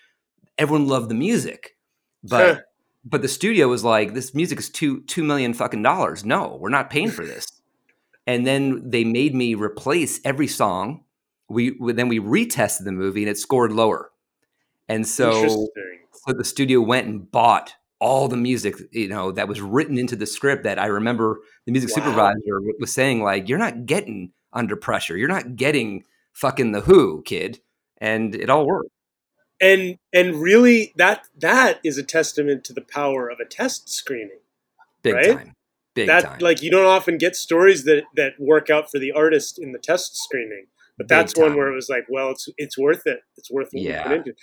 [0.57, 1.75] everyone loved the music,
[2.23, 2.63] but
[3.03, 6.23] but the studio was like, this music is two two million fucking dollars.
[6.23, 7.45] No, we're not paying for this.
[8.25, 11.03] and then they made me replace every song.
[11.49, 14.11] We then we retested the movie and it scored lower.
[14.89, 15.67] And so,
[16.25, 20.15] so the studio went and bought all the music you know that was written into
[20.15, 21.95] the script that i remember the music wow.
[21.95, 25.17] supervisor was saying like you're not getting under pressure.
[25.17, 27.60] You're not getting fucking the Who, kid,
[27.99, 28.89] and it all worked.
[29.62, 34.39] And and really, that that is a testament to the power of a test screening.
[35.02, 35.38] Big right?
[35.38, 35.54] time.
[35.95, 36.39] Big that time.
[36.39, 39.80] like you don't often get stories that that work out for the artist in the
[39.80, 40.67] test screening.
[40.97, 43.21] But that's one where it was like, well, it's it's worth it.
[43.38, 44.04] It's worth what Yeah.
[44.04, 44.39] we put into.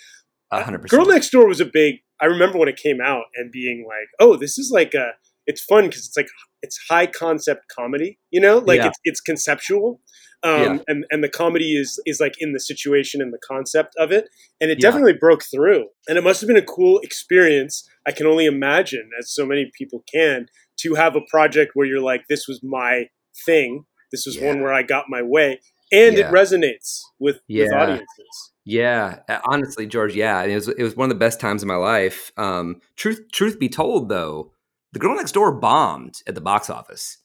[0.51, 1.05] Hundred Girl.
[1.05, 1.95] Next Door was a big.
[2.21, 5.11] I remember when it came out and being like, "Oh, this is like a."
[5.45, 6.27] It's fun because it's like
[6.61, 8.19] it's high concept comedy.
[8.31, 8.87] You know, like Yeah.
[8.87, 10.01] it's it's conceptual,
[10.43, 10.77] um, Yeah.
[10.87, 14.27] and and the comedy is is like in the situation and the concept of it,
[14.59, 14.89] and it Yeah.
[14.89, 15.87] definitely broke through.
[16.07, 17.87] And it must have been a cool experience.
[18.05, 20.47] I can only imagine, as so many people can,
[20.81, 23.07] to have a project where you're like, "This was my
[23.45, 23.85] thing.
[24.11, 25.59] This was one where I got my way."
[25.91, 26.27] And Yeah.
[26.29, 28.51] it resonates with, with audiences.
[28.65, 30.13] Yeah, honestly, George.
[30.15, 32.33] Yeah, it was it was one of the best times of my life.
[32.35, 34.51] Um, truth truth be told, though,
[34.91, 37.19] the Girl Next Door bombed at the box office.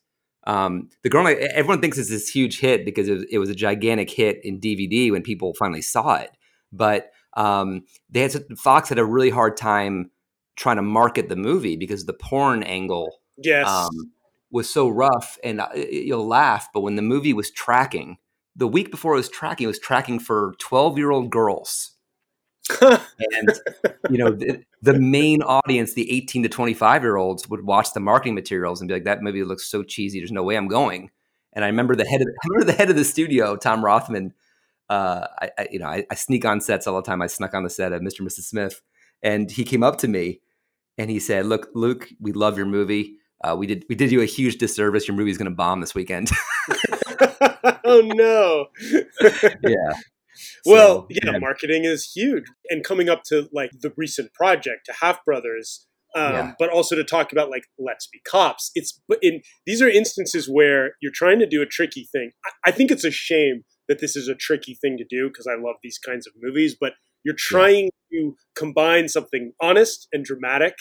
[0.46, 3.51] Um, the Girl Next everyone thinks it's this huge hit because it was, it was
[3.51, 6.31] a gigantic hit in DVD when people finally saw it.
[6.70, 10.12] But um, they had Fox had a really hard time
[10.55, 13.66] trying to market the movie because the porn angle Yes.
[13.66, 14.12] um,
[14.53, 15.38] was so rough.
[15.42, 18.18] And uh, you'll laugh, but when the movie was tracking,
[18.57, 21.93] the week before I was tracking, I was tracking for twelve year old girls.
[22.81, 23.53] And
[24.09, 28.01] you know the, the main audience the 18 to 25 year olds would watch the
[28.01, 30.21] marketing materials and be like that movie looks so cheesy.
[30.21, 31.11] There's no way i'm going.
[31.53, 34.33] And i remember the head of i remember the head of the studio tom rothman
[34.88, 37.23] uh, I, I you know I, I sneak on sets all the time.
[37.23, 38.81] I snuck on the set of mr and mrs smith.
[39.23, 40.41] And he came up to me
[40.99, 43.17] and he said look luke we love your movie.
[43.43, 45.09] Uh, we did we did you a huge disservice.
[45.09, 46.31] Your movie's going to bomb this weekend
[47.85, 48.66] oh no.
[49.62, 49.92] yeah
[50.66, 52.44] well, So, yeah, marketing is huge.
[52.70, 56.52] And coming up to like the recent project to Half Brothers, um, Yeah.
[56.59, 58.70] but also to talk about like Let's Be Cops.
[58.74, 62.33] It's but in these are instances where you're trying to do a tricky thing.
[62.44, 65.46] I, I think it's a shame that this is a tricky thing to do because
[65.46, 70.74] I love these kinds of movies, but you're trying to combine something honest and dramatic,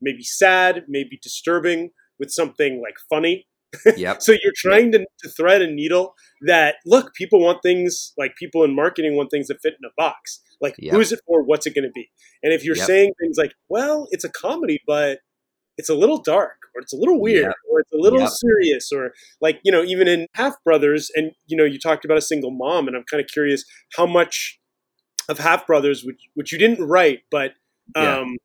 [0.00, 3.46] maybe sad, maybe disturbing, with something like funny.
[3.96, 8.34] Yep So you're trying to, to thread a needle that look, people want things like
[8.36, 10.40] people in marketing want things that fit in a box.
[10.60, 10.94] Like Yep.
[10.94, 11.42] who is it for?
[11.42, 12.10] What's it going to be?
[12.42, 12.86] And if you're Yep.
[12.86, 15.18] saying things like, well, it's a comedy, but
[15.76, 17.54] it's a little dark or it's a little weird Yep.
[17.70, 18.30] or it's a little Yep.
[18.30, 22.18] serious or like, you know, even in Half Brothers and you know, you talked about
[22.18, 23.64] a single mom and I'm kind of curious
[23.96, 24.58] how much
[25.28, 27.52] of Half Brothers which which you didn't write, but
[27.94, 28.36] um.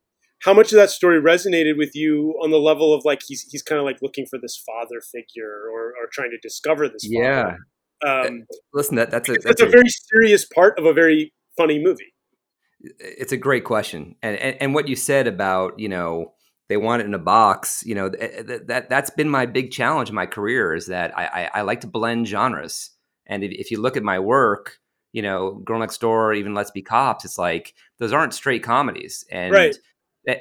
[0.44, 3.62] How much of that story resonated with you on the level of like he's he's
[3.62, 7.56] kind of like looking for this father figure or or trying to discover this yeah.
[8.04, 11.82] Um listen that that's a it's, that's a very serious part of a very funny
[11.82, 12.12] movie.
[12.98, 14.16] It's a great question.
[14.22, 16.34] And, and and what you said about you know
[16.68, 19.70] they want it in a box you know th- th- that that's been my big
[19.70, 22.90] challenge in my career is that i i, I like to blend genres.
[23.26, 24.78] And if, if you look at my work
[25.12, 29.24] you know girl next door even let's be cops it's like those aren't straight comedies.
[29.30, 29.76] And Right.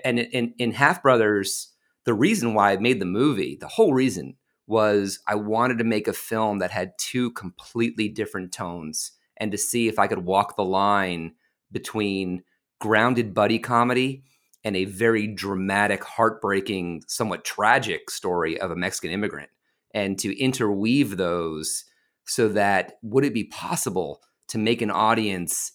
[0.03, 1.69] And in in half brothers
[2.05, 4.35] the reason why i made the movie the whole reason
[4.67, 9.57] was i wanted to make a film that had two completely different tones and to
[9.57, 11.33] see if i could walk the line
[11.71, 12.43] between
[12.79, 14.23] grounded buddy comedy
[14.63, 19.49] and a very dramatic, heartbreaking, somewhat tragic story of a Mexican immigrant,
[19.93, 21.85] and to interweave those
[22.25, 25.73] so that would it be possible to make an audience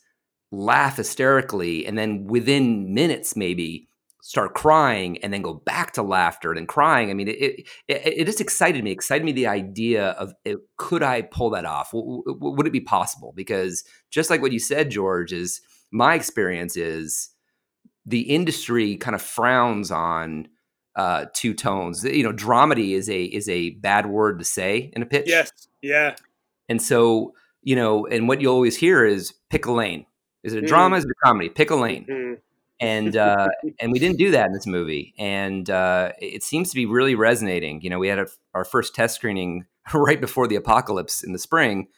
[0.50, 3.87] laugh hysterically and then within minutes maybe
[4.22, 7.66] start crying and then go back to laughter and then crying i mean it it,
[7.88, 11.92] it, just excited me excited me the idea of it, could i pull that off
[11.92, 15.60] W- w- would it be possible because just like what you said george is
[15.92, 17.30] my experience is
[18.06, 20.48] the industry kind of frowns on
[20.96, 22.02] uh, two tones.
[22.02, 25.26] You know, dramedy is a is a bad word to say in a pitch.
[25.28, 25.52] yes
[25.82, 26.16] yeah
[26.68, 30.06] And so, you know, and what you always hear is pick a lane.
[30.42, 30.68] Is it a Mhm.
[30.68, 30.96] drama?
[30.96, 31.50] Is it a comedy?
[31.50, 32.06] Pick a lane.
[32.08, 32.38] Mhm.
[32.80, 33.48] And uh,
[33.80, 35.14] and we didn't do that in this movie.
[35.18, 37.80] And uh, it seems to be really resonating.
[37.82, 41.38] You know, we had a, our first test screening right before the apocalypse in the
[41.38, 41.88] spring,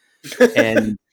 [0.55, 0.97] and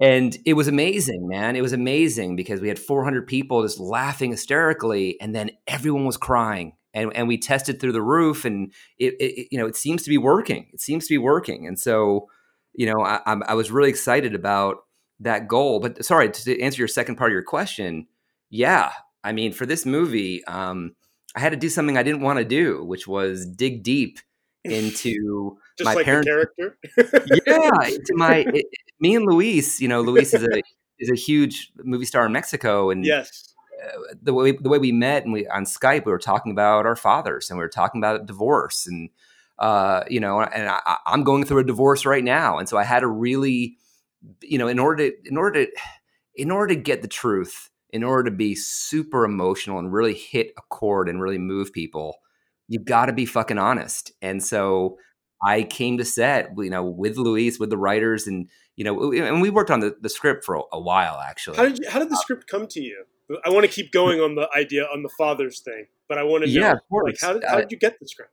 [0.00, 4.30] and it was amazing man it was amazing because we had 400 people just laughing
[4.30, 9.14] hysterically and then everyone was crying and, and we tested through the roof and it,
[9.20, 12.28] it you know it seems to be working it seems to be working and so
[12.74, 14.78] you know I, I was really excited about
[15.20, 18.06] that goal but sorry to answer your second part of your question
[18.50, 18.92] yeah
[19.24, 20.94] i mean for this movie um,
[21.34, 24.18] i had to do something i didn't want to do which was dig deep
[24.64, 26.76] into just my like parents character?
[27.46, 27.70] Yeah
[28.04, 28.66] to my it,
[29.00, 30.60] me and luis you know luis is a
[30.98, 33.54] is a huge movie star in mexico and yes.
[34.20, 36.96] the way the way we met and we on skype we were talking about our
[36.96, 39.10] fathers and we were talking about divorce and
[39.58, 42.84] uh, you know, and I, I'm going through a divorce right now, and so I
[42.84, 43.76] had to really,
[44.42, 45.72] you know, in order to, in order to,
[46.34, 50.52] in order to get the truth, in order to be super emotional and really hit
[50.58, 52.16] a chord and really move people,
[52.68, 54.12] you've got to be fucking honest.
[54.20, 54.98] And so
[55.44, 59.40] I came to set, you know, with Luis, with the writers, and you know, and
[59.40, 61.56] we worked on the, the script for a while actually.
[61.56, 63.04] How did you, how did the script come to you?
[63.44, 66.44] I want to keep going on the idea on the father's thing, but I want
[66.44, 67.04] to know, yeah, of course.
[67.04, 68.32] like, how did, how did you get the script?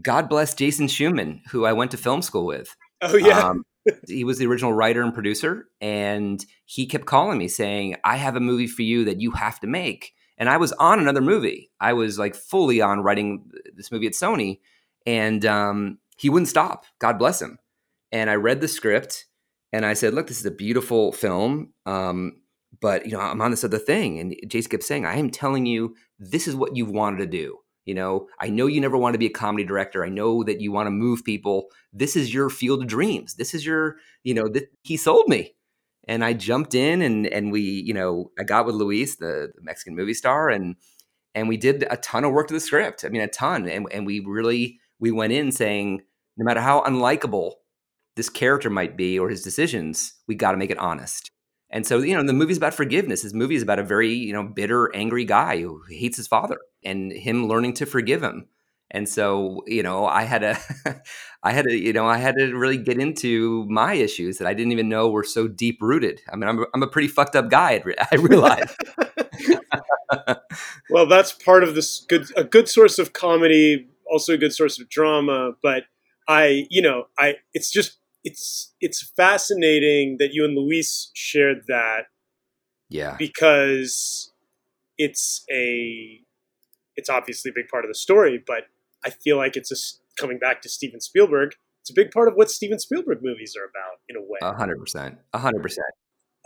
[0.00, 2.74] God bless Jason Shuman, who I went to film school with.
[3.02, 3.38] Oh yeah.
[3.40, 3.64] Um,
[4.08, 8.36] he was the original writer and producer, and he kept calling me saying, "I have
[8.36, 11.70] a movie for you that you have to make." And I was on another movie.
[11.80, 14.60] I was like fully on writing this movie at Sony,
[15.06, 16.84] and um, he wouldn't stop.
[16.98, 17.58] God bless him.
[18.10, 19.26] And I read the script,
[19.72, 22.38] and I said, "Look, this is a beautiful film." Um,
[22.80, 25.66] but you know, I'm on this other thing, and Jace kept saying, "I am telling
[25.66, 27.58] you, this is what you've wanted to do.
[27.84, 30.04] You know, I know you never want to be a comedy director.
[30.04, 31.68] I know that you want to move people.
[31.92, 33.34] This is your field of dreams.
[33.34, 34.48] This is your, you know,
[34.82, 35.54] he sold me.
[36.06, 39.62] And I jumped in and and we, you know, I got with Luis, the, the,
[39.62, 40.76] Mexican movie star, and
[41.34, 43.04] and we did a ton of work to the script.
[43.04, 43.68] I mean, a ton.
[43.68, 46.02] And and we really we went in saying,
[46.36, 47.52] no matter how unlikable
[48.16, 51.30] this character might be or his decisions, we got to make it honest.
[51.72, 53.22] And so, you know, the movie's about forgiveness.
[53.22, 56.58] This movie is about a very, you know, bitter, angry guy who hates his father
[56.84, 58.46] and him learning to forgive him.
[58.90, 61.02] And so, you know, I had to,
[61.42, 64.52] I had to, you know, I had to really get into my issues that I
[64.52, 66.20] didn't even know were so deep rooted.
[66.30, 67.82] I mean, I'm, a, I'm a pretty fucked up guy.
[68.12, 68.76] I realize.
[70.90, 74.78] well, that's part of this good, a good source of comedy, also a good source
[74.78, 75.52] of drama.
[75.62, 75.84] But
[76.28, 82.06] I, you know, I, it's just it's it's fascinating that you and Luis shared that.
[82.88, 83.16] Yeah.
[83.18, 84.32] Because
[84.98, 86.20] it's a
[86.96, 88.64] it's obviously a big part of the story, but
[89.04, 91.52] I feel like it's a, coming back to Steven Spielberg.
[91.80, 94.38] It's a big part of what Steven Spielberg movies are about in a way.
[94.42, 95.18] A hundred percent.
[95.32, 95.88] A hundred percent.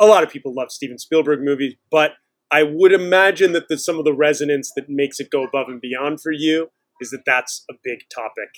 [0.01, 2.13] A lot of people love Steven Spielberg movies, but
[2.51, 5.81] I would imagine that the, some of the resonance that makes it go above and
[5.81, 6.71] beyond for you
[7.01, 8.49] is that that's a big topic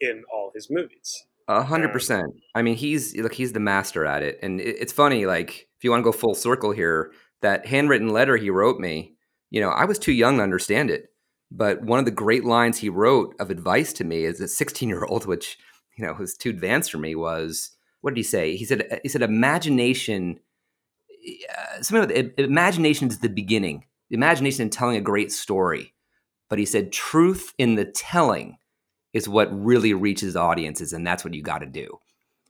[0.00, 1.24] in all his movies.
[1.48, 2.26] A hundred percent.
[2.54, 5.24] I mean, he's look, he's the master at it, and it, it's funny.
[5.24, 9.14] Like, if you want to go full circle here, that handwritten letter he wrote me,
[9.50, 11.06] you know, I was too young to understand it,
[11.50, 15.26] but one of the great lines he wrote of advice to me as a sixteen-year-old,
[15.26, 15.58] which
[15.96, 17.70] you know was too advanced for me, was
[18.02, 18.54] what did he say?
[18.54, 20.40] He said, he said, imagination.
[21.50, 23.84] Uh, something like imagination is the beginning.
[24.10, 25.94] Imagination in telling a great story,
[26.48, 28.56] but he said, truth in the telling
[29.12, 31.98] is what really reaches audiences, and that's what you got to do.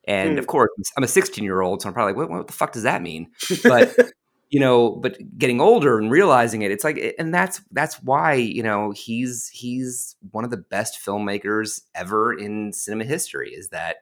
[0.07, 0.39] And mm.
[0.39, 2.73] of course, I'm a 16 year old, so I'm probably like, what, what the fuck
[2.73, 3.31] does that mean?
[3.63, 3.95] But
[4.51, 8.63] you know, but getting older and realizing it, it's like, and that's that's why you
[8.63, 13.51] know he's he's one of the best filmmakers ever in cinema history.
[13.51, 13.97] Is that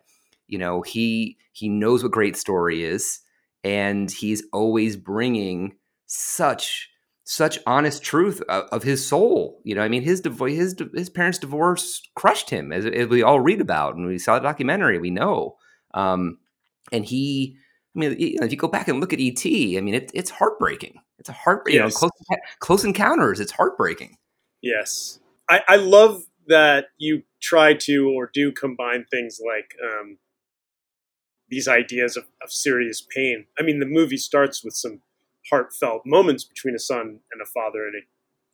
[0.47, 3.21] you know he he knows what great story is,
[3.65, 5.75] and he's always bringing
[6.07, 6.89] such
[7.29, 9.61] such honest truth of, of, his soul.
[9.65, 13.41] You know, I mean, his his his parents' divorce crushed him, as, as, we all
[13.41, 14.99] read about, and we saw the documentary.
[14.99, 15.57] We know,
[15.93, 16.39] um,
[16.93, 17.57] and he.
[17.95, 21.01] I mean, if you go back and look at ET, I mean, it, it's heartbreaking.
[21.19, 21.81] It's a heartbreaking.
[21.81, 22.01] Yes.
[22.01, 23.41] You know, close, close encounters.
[23.41, 24.19] It's heartbreaking.
[24.63, 25.19] Yes,
[25.49, 30.19] I, I love that you try to or do combine things like um,
[31.49, 33.47] these ideas of, of serious pain.
[33.59, 35.01] I mean, the movie starts with some
[35.51, 38.05] heartfelt moments between a son and a father, and it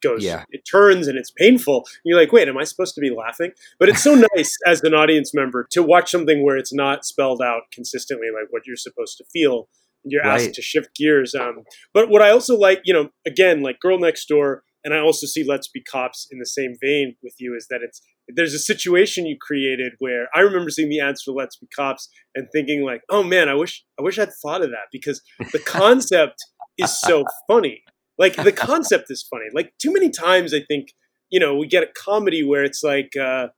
[0.02, 0.44] goes, yeah.
[0.50, 1.76] it turns and it's painful.
[1.76, 3.52] And you're like, wait, am I supposed to be laughing?
[3.78, 7.40] But it's so nice as an audience member to watch something where it's not spelled
[7.40, 9.68] out consistently, like what you're supposed to feel.
[10.04, 10.40] You're right.
[10.40, 11.34] asked to shift gears.
[11.34, 11.62] Um,
[11.94, 15.28] but what I also like, you know, again, like Girl Next Door, and I also
[15.28, 18.58] see Let's Be Cops in the same vein with you, is that it's there's a
[18.58, 22.84] situation you created where I remember seeing the ads for Let's Be Cops and thinking
[22.84, 25.22] like, oh man, I wish I wish I'd thought of that because
[25.52, 26.42] the concept
[26.78, 27.82] is so funny.
[28.18, 29.46] Like the concept is funny.
[29.52, 30.92] Like too many times, I think
[31.30, 33.48] you know we get a comedy where it's like, uh,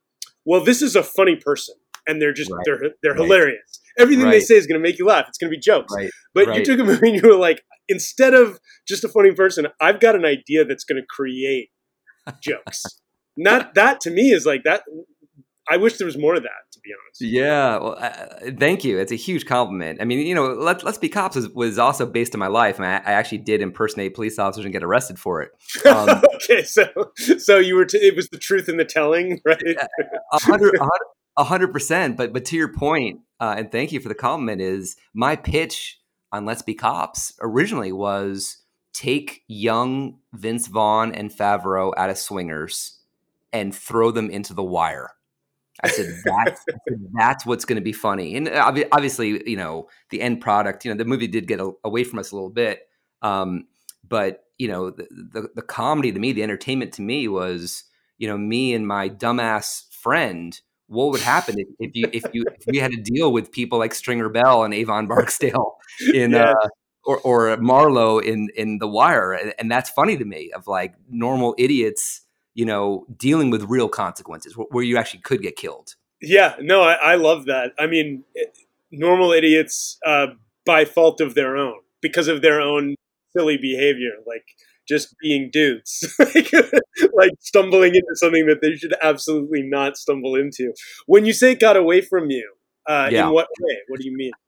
[0.45, 1.75] well, this is a funny person,
[2.07, 2.63] and they're just right.
[2.65, 3.21] they're they're right.
[3.21, 3.81] hilarious.
[3.99, 4.33] Everything right.
[4.33, 5.27] they say is going to make you laugh.
[5.29, 5.95] It's going to be jokes.
[6.35, 8.59] But you took a movie and you were like, instead of
[8.89, 11.71] just a funny person, I've got an idea that's going to create
[12.41, 12.83] jokes.
[13.37, 14.83] Not that to me is like that.
[15.69, 17.21] I wish there was more of that to be honest.
[17.21, 18.99] Yeah, well, uh, thank you.
[18.99, 20.01] It's a huge compliment.
[20.01, 22.77] I mean, you know, Let, Let's Be Cops was, was also based on my life,
[22.79, 25.51] and I, I, actually did impersonate police officers and get arrested for it.
[25.95, 26.87] Um, okay, so
[27.39, 29.63] so you were t- it was the truth in the telling, right?
[30.33, 30.75] A hundred,
[31.37, 32.17] a hundred percent.
[32.17, 34.61] But but to your point, uh, and thank you for the compliment.
[34.61, 36.01] Is my pitch
[36.33, 38.59] on Let's Be Cops originally was
[38.93, 42.99] take young Vince Vaughn and Favreau out of Swingers
[43.53, 45.11] and throw them into the wire
[45.83, 48.37] I said, that's, I said, that's what's going to be funny.
[48.37, 52.05] And obviously, you know, the end product, you know, the movie did get a, away
[52.05, 52.89] from us a little bit.
[53.23, 53.67] Um,
[54.07, 57.85] but, you know, the, the, the comedy to me, the entertainment to me was,
[58.19, 62.45] you know, me and my dumbass friend what would happen if, if you if you
[62.47, 65.77] if we had to deal with people like Stringer Bell and Avon Barksdale
[66.15, 66.51] in yeah.
[66.51, 66.69] uh,
[67.05, 70.95] or or Marlo in in The Wire, and, and, that's funny to me of like
[71.09, 72.23] normal idiots,
[72.55, 75.95] you know, dealing with real consequences where you actually could get killed.
[76.21, 77.73] Yeah, no, I, I love that.
[77.79, 78.25] I mean,
[78.91, 80.29] normal idiots uh,
[80.65, 82.95] by fault of their own because of their own
[83.37, 84.45] silly behavior, like
[84.89, 86.53] just being dudes, like,
[87.15, 90.73] like stumbling into something that they should absolutely not stumble into.
[91.07, 92.53] When you say it got away from you,
[92.87, 93.27] uh, yeah.
[93.27, 93.79] in what way?
[93.89, 94.33] What do you mean?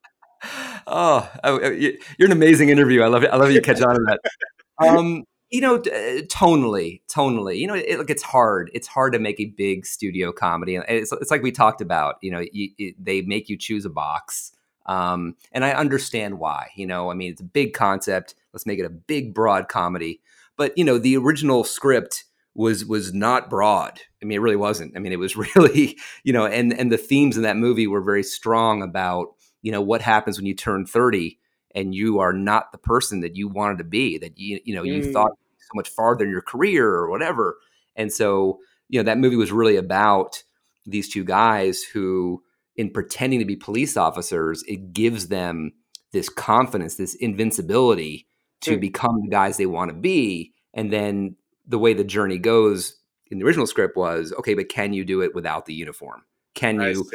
[0.89, 1.97] Oh, oh, oh you're
[2.27, 3.03] an amazing interview.
[3.03, 3.31] I love it.
[3.31, 4.21] I love you catch on to that.
[4.79, 8.71] Um, you know, uh, tonally, tonally, you know, it, like it's hard.
[8.75, 10.77] It's hard to make a big studio comedy.
[10.77, 12.17] It's, it's like we talked about.
[12.21, 14.53] You know, you, it, they make you choose a box,
[14.87, 16.71] um, and I understand why.
[16.75, 18.35] You know, I mean, it's a big concept.
[18.53, 20.21] Let's make it a big, broad comedy.
[20.57, 22.25] But you know, the original script
[22.55, 24.01] was was not broad.
[24.21, 24.97] I mean, it really wasn't.
[24.97, 28.03] I mean, it was really, you know, and and the themes in that movie were
[28.03, 29.29] very strong about
[29.63, 31.39] you know what happens when you turn 30
[31.77, 34.83] and you are not the person that you wanted to be that you you know
[34.83, 34.89] mm.
[34.89, 37.59] you thought so much farther in your career or whatever
[37.95, 38.59] and so
[38.89, 40.43] you know that movie was really about
[40.87, 42.43] these two guys who
[42.77, 45.73] in pretending to be police officers it gives them
[46.13, 48.27] this confidence this invincibility
[48.63, 48.81] to mm.
[48.81, 52.97] become the guys they want to be and then the way the journey goes
[53.31, 56.23] in the original script was okay but can you do it without the uniform
[56.57, 57.09] can you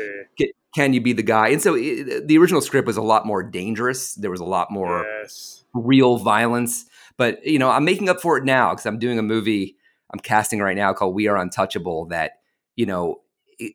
[0.74, 1.50] can you be the guy?
[1.50, 4.16] And so it, the original script was a lot more dangerous.
[4.16, 5.66] There was a lot more yes.
[5.74, 6.86] real violence.
[7.18, 9.76] But you know, I'm making up for it now because I'm doing a movie
[10.12, 12.34] I'm casting right now called We Are Untouchable that
[12.76, 13.22] you know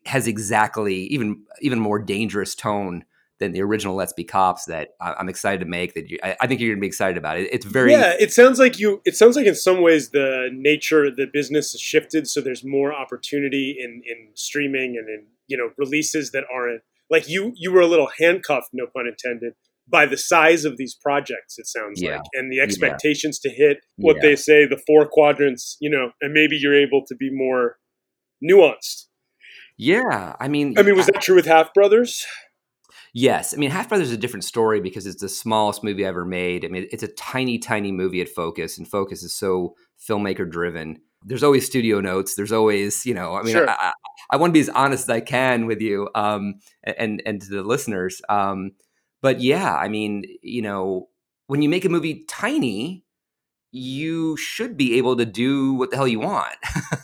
[0.05, 3.05] has exactly even even more dangerous tone
[3.39, 5.93] than the original Let's Be Cops that I'm excited to make.
[5.93, 7.49] That you, I think you're going to be excited about it.
[7.51, 8.15] It's very yeah.
[8.19, 9.01] It sounds like you.
[9.05, 12.63] It sounds like in some ways the nature of the business has shifted, so there's
[12.63, 17.71] more opportunity in in streaming and in you know releases that aren't like you you
[17.71, 19.53] were a little handcuffed no pun intended
[19.89, 22.17] by the size of these projects it sounds yeah.
[22.17, 23.51] like and the expectations yeah.
[23.51, 24.21] to hit what yeah.
[24.21, 27.77] they say the four quadrants you know and maybe you're able to be more
[28.43, 29.05] nuanced
[29.77, 32.25] yeah i mean i mean was that true with half brothers
[33.13, 36.23] Yes, I mean Half Brothers is a different story because it's the smallest movie ever
[36.23, 36.63] made.
[36.63, 39.73] I mean, it's a tiny, tiny movie at Focus, and Focus is so
[40.07, 42.35] filmmaker driven there's always studio notes.
[42.35, 43.69] There's always, you know, I mean, sure.
[43.69, 43.93] I, I,
[44.31, 47.49] I, want to be as honest as I can with you um, and and to
[47.49, 48.21] the listeners.
[48.29, 48.71] Um,
[49.21, 51.09] but yeah, I mean, you know,
[51.47, 53.03] when you make a movie tiny,
[53.71, 56.55] you should be able to do what the hell you want.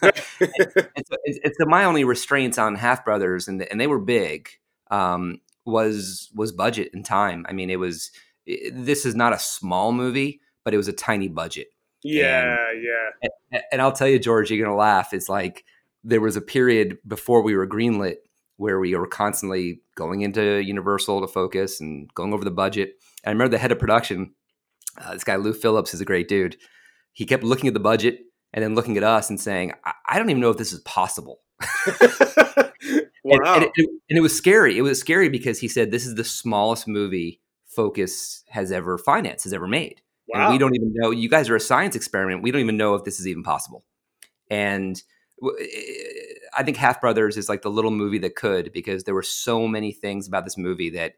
[0.02, 0.36] it's,
[0.96, 4.50] and, so, and, so, my only restraints on Half Brothers, and and they were big,
[4.92, 7.46] um, was was budget and time.
[7.48, 8.12] I mean, it was.
[8.46, 11.68] It, this is not a small movie, but it was a tiny budget.
[12.04, 13.30] Yeah, and, yeah.
[13.52, 15.14] And, and, I'll tell you, George, you're gonna laugh.
[15.14, 15.64] It's like
[16.04, 18.18] there was a period before we were greenlit
[18.58, 22.92] where we were constantly going into Universal to focus and going over the budget.
[23.24, 24.34] And I remember the head of production,
[25.02, 26.58] uh, this guy Lou Phillips, is a great dude.
[27.14, 28.20] He kept looking at the budget
[28.54, 30.80] and then looking at us and saying, "I, I don't even know if this is
[30.82, 31.40] possible."
[32.58, 32.66] wow.
[33.24, 34.78] and, and, it, and it was scary.
[34.78, 39.46] It was scary because he said, "This is the smallest movie Focus has ever financed,
[39.46, 40.46] has ever made." Wow.
[40.46, 41.12] And we don't even know.
[41.12, 42.44] You guys are a science experiment.
[42.44, 43.84] We don't even know if this is even possible.
[44.50, 45.02] And
[46.54, 49.68] I think Half Brothers is like the little movie that could because there were so
[49.68, 51.14] many things about this movie that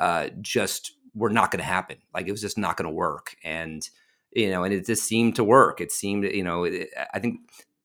[0.00, 1.98] uh, just were not going to happen.
[2.12, 3.36] Like it was just not going to work.
[3.44, 3.88] And
[4.34, 5.80] you know, and it just seemed to work.
[5.80, 7.40] It seemed, you know, it, I think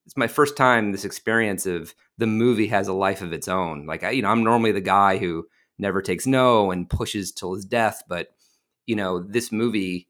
[0.06, 3.86] it's my first time this experience of the movie has a life of its own.
[3.86, 5.46] Like I, you know, I'm normally the guy who
[5.78, 8.28] never takes no and pushes till his death, but
[8.86, 10.08] you know, this movie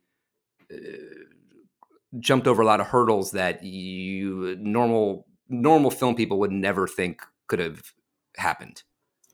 [2.19, 7.23] jumped over a lot of hurdles that you normal normal film people would never think
[7.47, 7.83] could have
[8.37, 8.83] happened.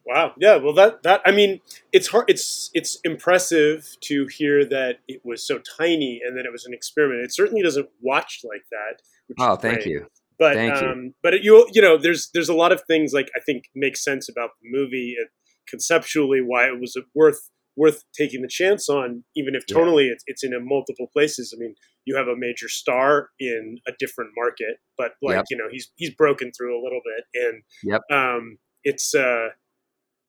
[0.06, 0.32] Wow.
[0.38, 0.56] Yeah.
[0.56, 1.60] Well, that that I mean,
[1.92, 2.28] it's hard.
[2.28, 6.74] It's it's impressive to hear that it was so tiny and that it was an
[6.74, 7.22] experiment.
[7.24, 9.02] It certainly doesn't watch like that.
[9.40, 9.86] oh, thank great.
[9.86, 10.06] you.
[10.38, 11.14] But thank um, you.
[11.22, 14.28] but you you know, there's there's a lot of things like I think make sense
[14.28, 15.28] about the movie and
[15.66, 20.44] conceptually why it was worth worth taking the chance on, even if tonally it's, it's
[20.44, 21.54] in a multiple places.
[21.54, 25.44] I mean, you have a major star in a different market, but like yep.
[25.50, 28.02] you know, he's he's broken through a little bit, and yep.
[28.10, 29.48] um, it's uh,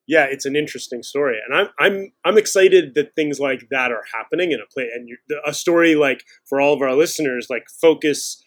[0.06, 4.04] yeah, it's an interesting story, and I'm I'm I'm excited that things like that are
[4.14, 5.08] happening in a play, and
[5.46, 8.42] a story like for all of our listeners, like focus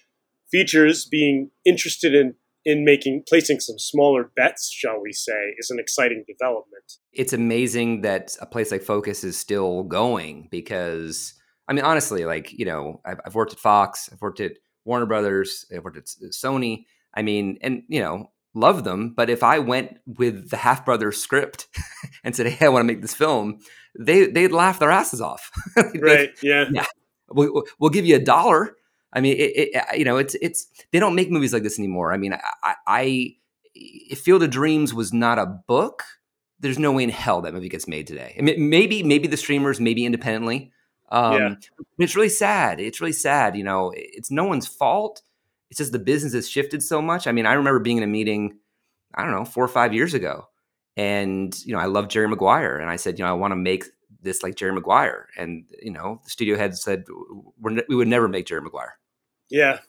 [0.51, 2.35] features being interested in
[2.69, 6.93] in making placing some smaller bets, shall we say, is an exciting development.
[7.11, 11.33] It's amazing that a place like Focus is still going because
[11.67, 14.53] I mean, honestly, like you know, I've, I've worked at Fox, I've worked at
[14.85, 16.85] Warner Brothers, I've worked at Sony.
[17.13, 19.13] I mean, and you know, love them.
[19.15, 21.67] But if I went with the Half Brothers script
[22.23, 23.59] and said, "Hey, I want to make this film,"
[23.97, 25.51] they they'd laugh their asses off.
[26.01, 26.29] right?
[26.41, 26.65] Yeah.
[26.73, 26.85] Yeah.
[27.31, 28.75] We'll, we'll give you a dollar.
[29.13, 32.13] I mean, it, it, you know, it's it's they don't make movies like this anymore.
[32.13, 32.33] I mean,
[32.63, 33.35] I, I
[33.73, 36.03] if Field of Dreams was not a book,
[36.59, 38.35] there's no way in hell that movie gets made today.
[38.37, 40.71] I mean, maybe maybe the streamers, maybe independently.
[41.11, 41.55] Um, yeah.
[41.97, 42.79] It's really sad.
[42.79, 43.57] It's really sad.
[43.57, 45.23] You know, it's no one's fault.
[45.71, 47.25] It's just the business has shifted so much.
[47.25, 48.57] I mean, I remember being in a meeting,
[49.15, 50.47] I don't know, four or five years ago,
[50.97, 53.55] and you know, I love Jerry Maguire, and I said, you know, I want to
[53.55, 53.85] make
[54.21, 57.05] this like Jerry Maguire, and you know, the studio head said
[57.59, 58.98] we would never make Jerry Maguire.
[59.49, 59.79] Yeah.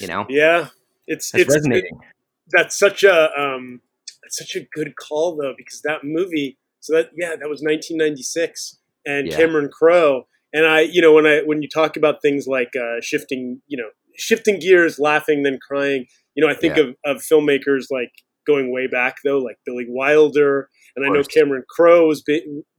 [0.00, 0.26] You know.
[0.28, 0.68] Yeah,
[1.06, 1.94] it's that's it's resonating.
[1.94, 2.06] It,
[2.50, 3.80] that's such a um,
[4.22, 6.58] that's such a good call though, because that movie.
[6.80, 9.36] So that yeah, that was 1996, and yeah.
[9.36, 10.26] Cameron Crowe.
[10.52, 13.76] And I, you know, when I when you talk about things like uh, shifting, you
[13.76, 16.84] know, shifting gears, laughing, then crying, you know, I think yeah.
[16.84, 18.12] of, of filmmakers like
[18.46, 22.22] going way back though, like Billy Wilder, and I know Cameron Crowe was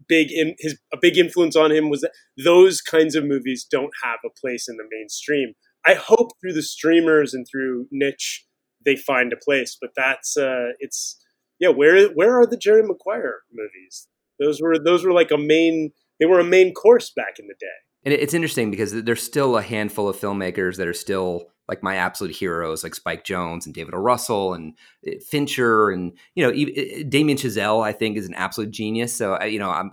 [0.07, 2.11] big, in his a big influence on him was that
[2.43, 5.53] those kinds of movies don't have a place in the mainstream.
[5.85, 8.45] I hope through the streamers and through niche
[8.85, 11.17] they find a place, but that's uh, it's
[11.59, 11.69] yeah.
[11.69, 14.07] Where where are the Jerry Maguire movies?
[14.39, 17.55] Those were those were like a main they were a main course back in the
[17.59, 17.67] day.
[18.03, 21.95] And it's interesting because there's still a handful of filmmakers that are still like my
[21.95, 23.97] absolute heroes, like Spike Jonze and David O.
[23.97, 24.73] Russell and
[25.05, 29.15] eh, Fincher, and you know, eh, Damien Chazelle, I think, is an absolute genius.
[29.15, 29.91] So you know, I'm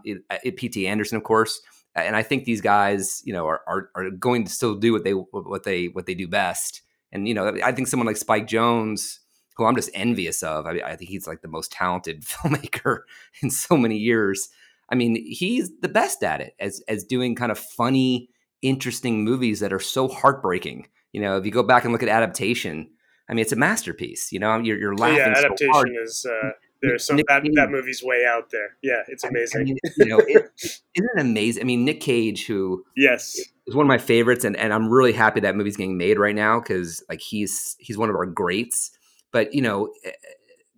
[0.57, 0.87] P.T.
[0.87, 1.61] Anderson, of course,
[1.95, 5.05] and I think these guys, you know, are, are, are going to still do what
[5.05, 6.83] they what they what they do best.
[7.13, 9.19] And you know, I think someone like Spike Jonze.
[9.57, 13.01] who I'm just envious of, I, I think he's like the most talented filmmaker
[13.43, 14.49] in so many years.
[14.91, 18.29] I mean, he's the best at it as as doing kind of funny,
[18.63, 22.09] interesting movies that are so heartbreaking you know, if you go back and look at
[22.09, 22.91] adaptation,
[23.29, 24.33] I mean, it's a masterpiece.
[24.33, 25.19] You know, you're, you're laughing.
[25.19, 26.51] Yeah, adaptation so is uh,
[26.83, 28.77] there's some that, that movie's way out there.
[28.83, 29.61] Yeah, it's amazing.
[29.61, 31.63] I mean, you know, it, isn't it amazing?
[31.63, 35.13] I mean, Nick Cage, who yes is one of my favorites, and, and I'm really
[35.13, 38.91] happy that movie's getting made right now because like he's he's one of our greats.
[39.31, 40.11] But you know, eh,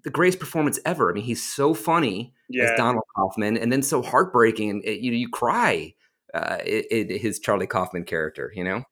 [0.04, 1.10] the greatest performance ever.
[1.10, 2.64] I mean, he's so funny yeah.
[2.64, 5.94] as Donald Kaufman, and then so heartbreaking, and it, you know you cry.
[6.34, 8.82] Uh, it, it, his Charlie Kaufman character, you know.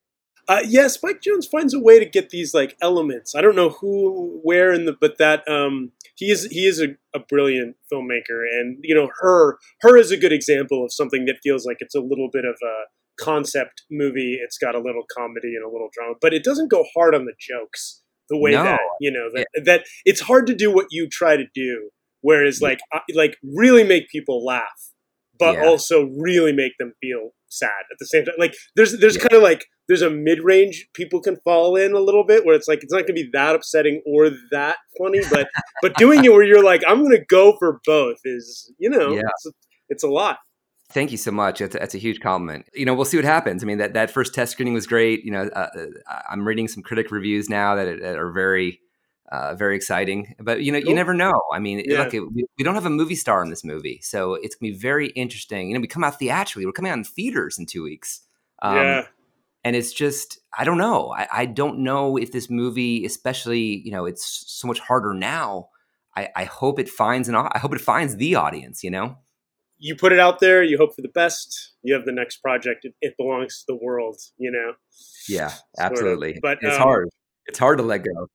[0.46, 3.34] Uh, yeah, Spike Jonze finds a way to get these like elements.
[3.34, 6.88] I don't know who, where in the, but that um, he is he is a,
[7.14, 11.36] a brilliant filmmaker, and you know her her is a good example of something that
[11.42, 14.38] feels like it's a little bit of a concept movie.
[14.42, 17.24] It's got a little comedy and a little drama, but it doesn't go hard on
[17.24, 18.64] the jokes the way no.
[18.64, 19.62] that you know that yeah.
[19.64, 21.90] that it's hard to do what you try to do.
[22.20, 22.80] Whereas like
[23.14, 24.92] like really make people laugh,
[25.38, 25.64] but yeah.
[25.64, 28.34] also really make them feel sad at the same time.
[28.38, 29.22] Like there's there's yeah.
[29.22, 32.54] kind of like there's a mid range people can fall in a little bit where
[32.54, 35.48] it's like it's not gonna be that upsetting or that funny, but
[35.82, 39.20] but doing it where you're like I'm gonna go for both is you know yeah.
[39.20, 39.50] it's, a,
[39.88, 40.38] it's a lot.
[40.90, 41.58] Thank you so much.
[41.58, 42.66] That's a, that's a, huge compliment.
[42.74, 43.64] You know, we'll see what happens.
[43.64, 45.24] I mean, that, that first test screening was great.
[45.24, 48.80] You know, uh, uh I'm reading some critic reviews now that, that are very,
[49.32, 50.34] uh, very exciting.
[50.38, 50.90] But you know, cool.
[50.90, 51.40] you never know.
[51.52, 52.02] I mean, yeah.
[52.02, 54.78] look, we, we, don't have a movie star in this movie, so it's gonna be
[54.78, 55.68] very interesting.
[55.68, 56.66] You know, we come out theatrically.
[56.66, 58.20] We're coming out in theaters in two weeks.
[58.62, 59.06] Um, yeah
[59.64, 63.90] and it's just i don't know I, I, don't know if this movie especially you
[63.90, 65.70] know it's so much harder now
[66.16, 69.16] i, I hope it finds an i hope it finds the audience you know
[69.78, 72.84] you put it out there you hope for the best you have the next project
[72.84, 74.74] it, it belongs to the world you know
[75.28, 77.08] yeah absolutely but it's um, hard
[77.46, 78.28] it's hard to let go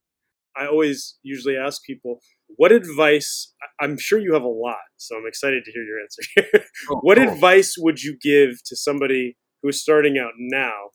[0.57, 2.19] i always usually ask people
[2.57, 6.21] what advice i'm sure you have a lot so i'm excited to hear your answer
[6.35, 10.89] here oh, what advice would you give to somebody who's starting out now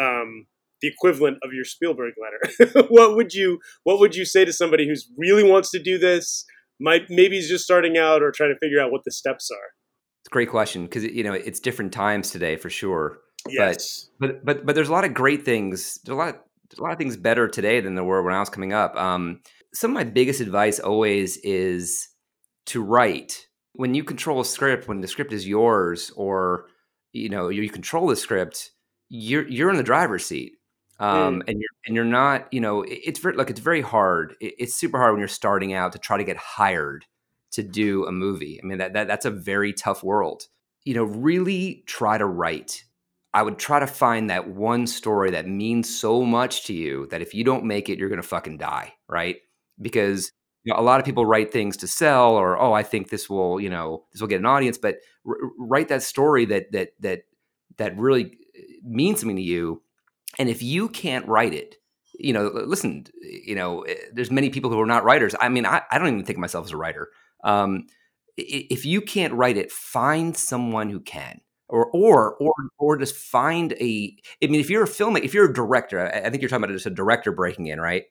[0.00, 0.46] um,
[0.80, 2.86] the equivalent of your Spielberg letter.
[2.88, 6.44] what would you What would you say to somebody who's really wants to do this?
[6.80, 9.74] Might maybe he's just starting out or trying to figure out what the steps are.
[10.22, 13.18] It's a great question because you know it's different times today for sure.
[13.48, 15.98] Yes, but but but, but there's a lot of great things.
[16.04, 16.40] There's a lot of,
[16.76, 18.96] a lot of things better today than there were when I was coming up.
[18.96, 19.40] Um,
[19.72, 22.08] some of my biggest advice always is
[22.66, 23.46] to write.
[23.74, 26.66] When you control a script when the script is yours or
[27.12, 28.72] you know you control the script
[29.08, 30.54] you're you're in the driver's seat.
[31.00, 31.48] Um, mm.
[31.48, 34.34] and you're and you're not you know it, it's very like it's very hard.
[34.40, 37.04] It, it's super hard when you're starting out to try to get hired
[37.52, 38.60] to do a movie.
[38.62, 40.48] I mean that, that that's a very tough world.
[40.84, 42.84] You know really try to write
[43.34, 47.22] i would try to find that one story that means so much to you that
[47.22, 49.36] if you don't make it you're gonna fucking die right?
[49.80, 50.32] Because
[50.64, 53.28] you know, a lot of people write things to sell, or oh, I think this
[53.28, 54.78] will, you know, this will get an audience.
[54.78, 57.22] But r- write that story that that that
[57.78, 59.82] that really uh, means something to you.
[60.38, 61.76] And if you can't write it,
[62.18, 65.34] you know, listen, you know, eh, there's many people who are not writers.
[65.40, 67.08] I mean, I, I don't even think of myself as a writer.
[67.44, 67.86] Um,
[68.36, 73.72] if you can't write it, find someone who can or or or or just find
[73.74, 76.64] a i mean if you're a filmmaker if you're a director i think you're talking
[76.64, 78.04] about just a director breaking in right?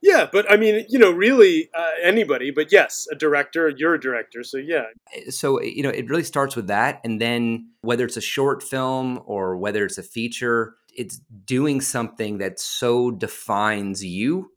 [0.00, 4.00] Yeah but i mean you know really uh, anybody but yes a director you're a
[4.00, 4.84] director so yeah.
[5.14, 8.22] Eh, so eh, you know it really starts with that and then whether it's a
[8.22, 14.50] short film or whether it's a feature it's doing something that so defines you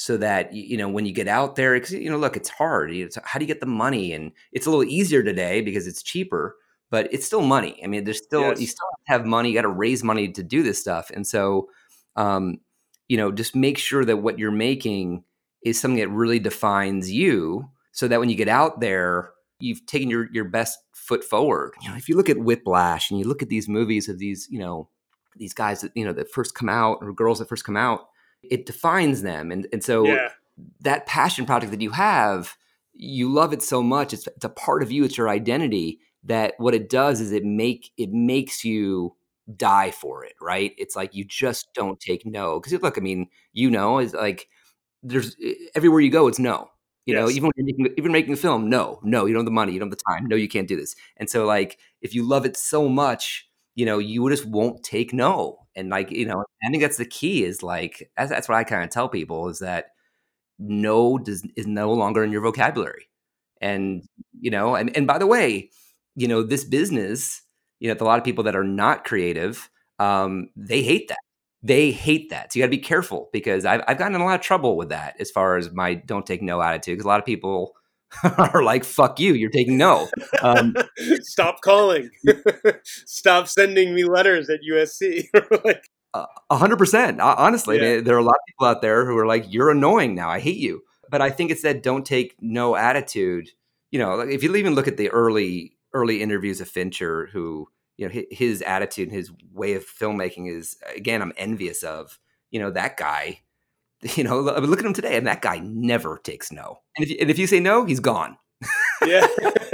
[0.00, 3.18] so that you know when you get out there you know look it's hard it's,
[3.22, 4.14] how do you get the money?
[4.14, 6.56] And it's a little easier today because it's cheaper
[6.90, 7.80] but it's still money.
[7.82, 8.60] I mean, there's still yes.
[8.60, 9.50] you still have money.
[9.50, 11.68] You got to raise money to do this stuff, and so
[12.16, 12.58] um,
[13.08, 15.24] you know, just make sure that what you're making
[15.64, 20.10] is something that really defines you, so that when you get out there, you've taken
[20.10, 21.72] your your best foot forward.
[21.82, 24.48] You know, if you look at Whiplash and you look at these movies of these,
[24.50, 24.88] you know,
[25.36, 28.08] these guys that you know that first come out or girls that first come out,
[28.42, 30.28] it defines them, and and so yeah.
[30.80, 32.56] that passion project that you have,
[32.94, 34.12] you love it so much.
[34.12, 35.04] It's it's a part of you.
[35.04, 39.14] It's your identity that what it does is it make it makes you
[39.56, 40.72] die for it, right?
[40.78, 42.60] It's like you just don't take no.
[42.60, 44.48] Because look, I mean, you know, is like
[45.02, 45.36] there's
[45.74, 46.68] everywhere you go, it's no.
[47.06, 47.22] You yes.
[47.22, 49.50] know, even when you're making, even making a film, no, no, you don't have the
[49.50, 50.94] money, you don't have the time, no, you can't do this.
[51.16, 55.12] And so, like, if you love it so much, you know, you just won't take
[55.12, 55.66] no.
[55.74, 57.44] And like, you know, I think that's the key.
[57.44, 59.86] Is like that's, that's what I kind of tell people is that
[60.58, 63.08] no does is no longer in your vocabulary.
[63.60, 64.02] And
[64.40, 65.70] you know, and and by the way,
[66.16, 67.42] you know, this business,
[67.78, 71.18] you know, a lot of people that are not creative, um, they hate that.
[71.62, 72.52] They hate that.
[72.52, 74.76] So you got to be careful because I've, I've gotten in a lot of trouble
[74.76, 76.94] with that as far as my don't take no attitude.
[76.94, 77.74] Because a lot of people
[78.38, 80.08] are like, fuck you, you're taking no.
[80.42, 80.74] Um,
[81.20, 82.10] Stop calling.
[82.84, 85.26] Stop sending me letters at USC.
[85.64, 85.84] like,
[86.14, 87.20] a hundred percent.
[87.20, 88.00] Honestly, yeah.
[88.00, 90.28] there are a lot of people out there who are like, "You're annoying now.
[90.28, 93.50] I hate you." But I think it's that "don't take no" attitude.
[93.92, 97.68] You know, like if you even look at the early early interviews of Fincher, who
[97.96, 102.18] you know his attitude and his way of filmmaking is again I'm envious of.
[102.50, 103.40] You know that guy.
[104.16, 106.78] You know, look at him today, and that guy never takes no.
[106.96, 108.38] And if you, and if you say no, he's gone.
[109.06, 109.26] yeah,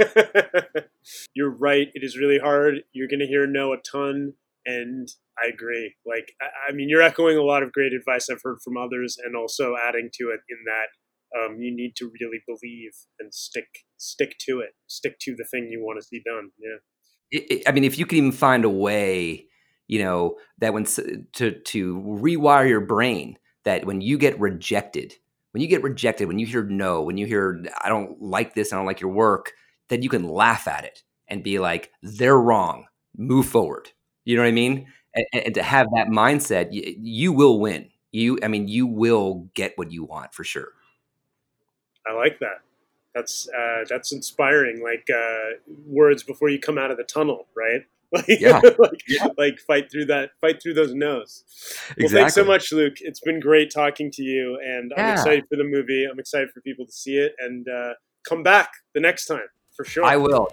[1.33, 1.87] you're right.
[1.93, 2.83] It is really hard.
[2.91, 4.33] You're going to hear no a ton,
[4.65, 5.07] and
[5.41, 5.95] I agree.
[6.05, 9.17] Like, I, I mean, you're echoing a lot of great advice I've heard from others,
[9.23, 13.85] and also adding to it in that um, you need to really believe and stick
[13.97, 16.77] stick to it stick to the thing you want to see done yeah.
[17.31, 19.45] It, it, i mean if you can even find a way
[19.87, 25.13] you know that when to to rewire your brain that when you get rejected
[25.51, 28.71] when you get rejected when you hear no when you hear i don't like this
[28.71, 29.53] i don't like your work
[29.89, 32.85] then you can laugh at it and be like they're wrong
[33.17, 33.89] move forward.
[34.23, 34.87] You know what i mean?
[35.15, 37.89] And, and to have that mindset you, you will win.
[38.11, 40.69] You i mean you will get what you want for sure.
[42.07, 42.61] I like that.
[43.13, 44.81] That's uh, that's inspiring.
[44.83, 47.81] Like uh, words before you come out of the tunnel, right?
[48.09, 48.61] Like, yeah.
[48.79, 49.27] like, yeah.
[49.37, 51.43] like fight through that, fight through those no's.
[51.99, 52.93] Well, thanks so much, Luke.
[53.01, 55.07] It's been great talking to you, and yeah.
[55.07, 56.07] I'm excited for the movie.
[56.09, 57.95] I'm excited for people to see it and uh,
[58.25, 60.05] come back the next time for sure.
[60.05, 60.47] I will.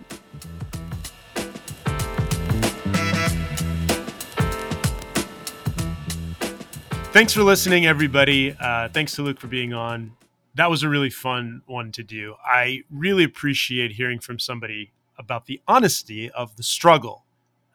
[7.13, 8.57] Thanks for listening, everybody.
[8.59, 10.11] Uh, thanks to Luke for being on
[10.55, 12.35] that was a really fun one to do.
[12.45, 17.25] I really appreciate hearing from somebody about the honesty of the struggle.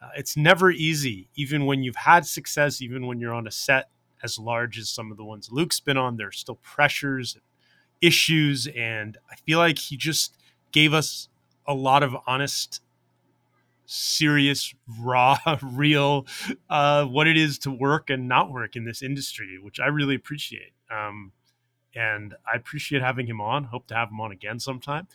[0.02, 3.90] Uh, it's never easy, even when you've had success, even when you're on a set
[4.22, 7.42] as large as some of the ones Luke's been on, there's still pressures, and
[8.00, 10.36] issues, and I feel like he just
[10.72, 11.28] gave us
[11.66, 12.82] a lot of honest,
[13.86, 16.26] serious, raw, real,
[16.68, 20.14] uh, what it is to work and not work in this industry, which I really
[20.14, 20.72] appreciate.
[20.90, 21.32] Um,
[21.94, 23.64] and I appreciate having him on.
[23.64, 25.08] Hope to have him on again sometime.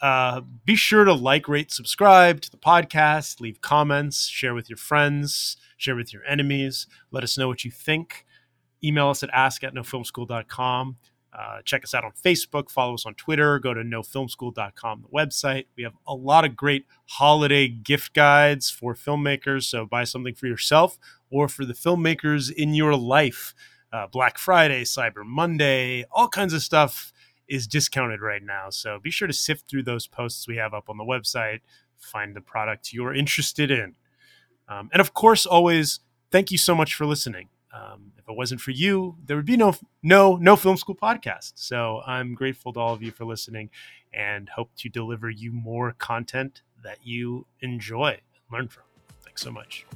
[0.00, 4.76] Uh, be sure to like, rate, subscribe to the podcast, leave comments, share with your
[4.76, 6.88] friends, share with your enemies.
[7.12, 8.26] Let us know what you think.
[8.82, 10.96] Email us at ask at nofilmschool.com.
[11.32, 15.64] Uh, check us out on Facebook, follow us on Twitter, go to nofilmschool.com, the website.
[15.76, 19.62] We have a lot of great holiday gift guides for filmmakers.
[19.62, 20.98] So buy something for yourself
[21.30, 23.54] or for the filmmakers in your life
[23.92, 27.12] uh, Black Friday, Cyber Monday, all kinds of stuff
[27.48, 28.70] is discounted right now.
[28.70, 31.60] So be sure to sift through those posts we have up on the website,
[31.98, 33.94] find the product you're interested in.
[34.68, 37.48] Um, and of course, always thank you so much for listening.
[37.74, 41.52] Um, if it wasn't for you, there would be no no no film school podcast.
[41.54, 43.70] So I'm grateful to all of you for listening,
[44.12, 48.84] and hope to deliver you more content that you enjoy and learn from.
[49.24, 49.86] Thanks so much.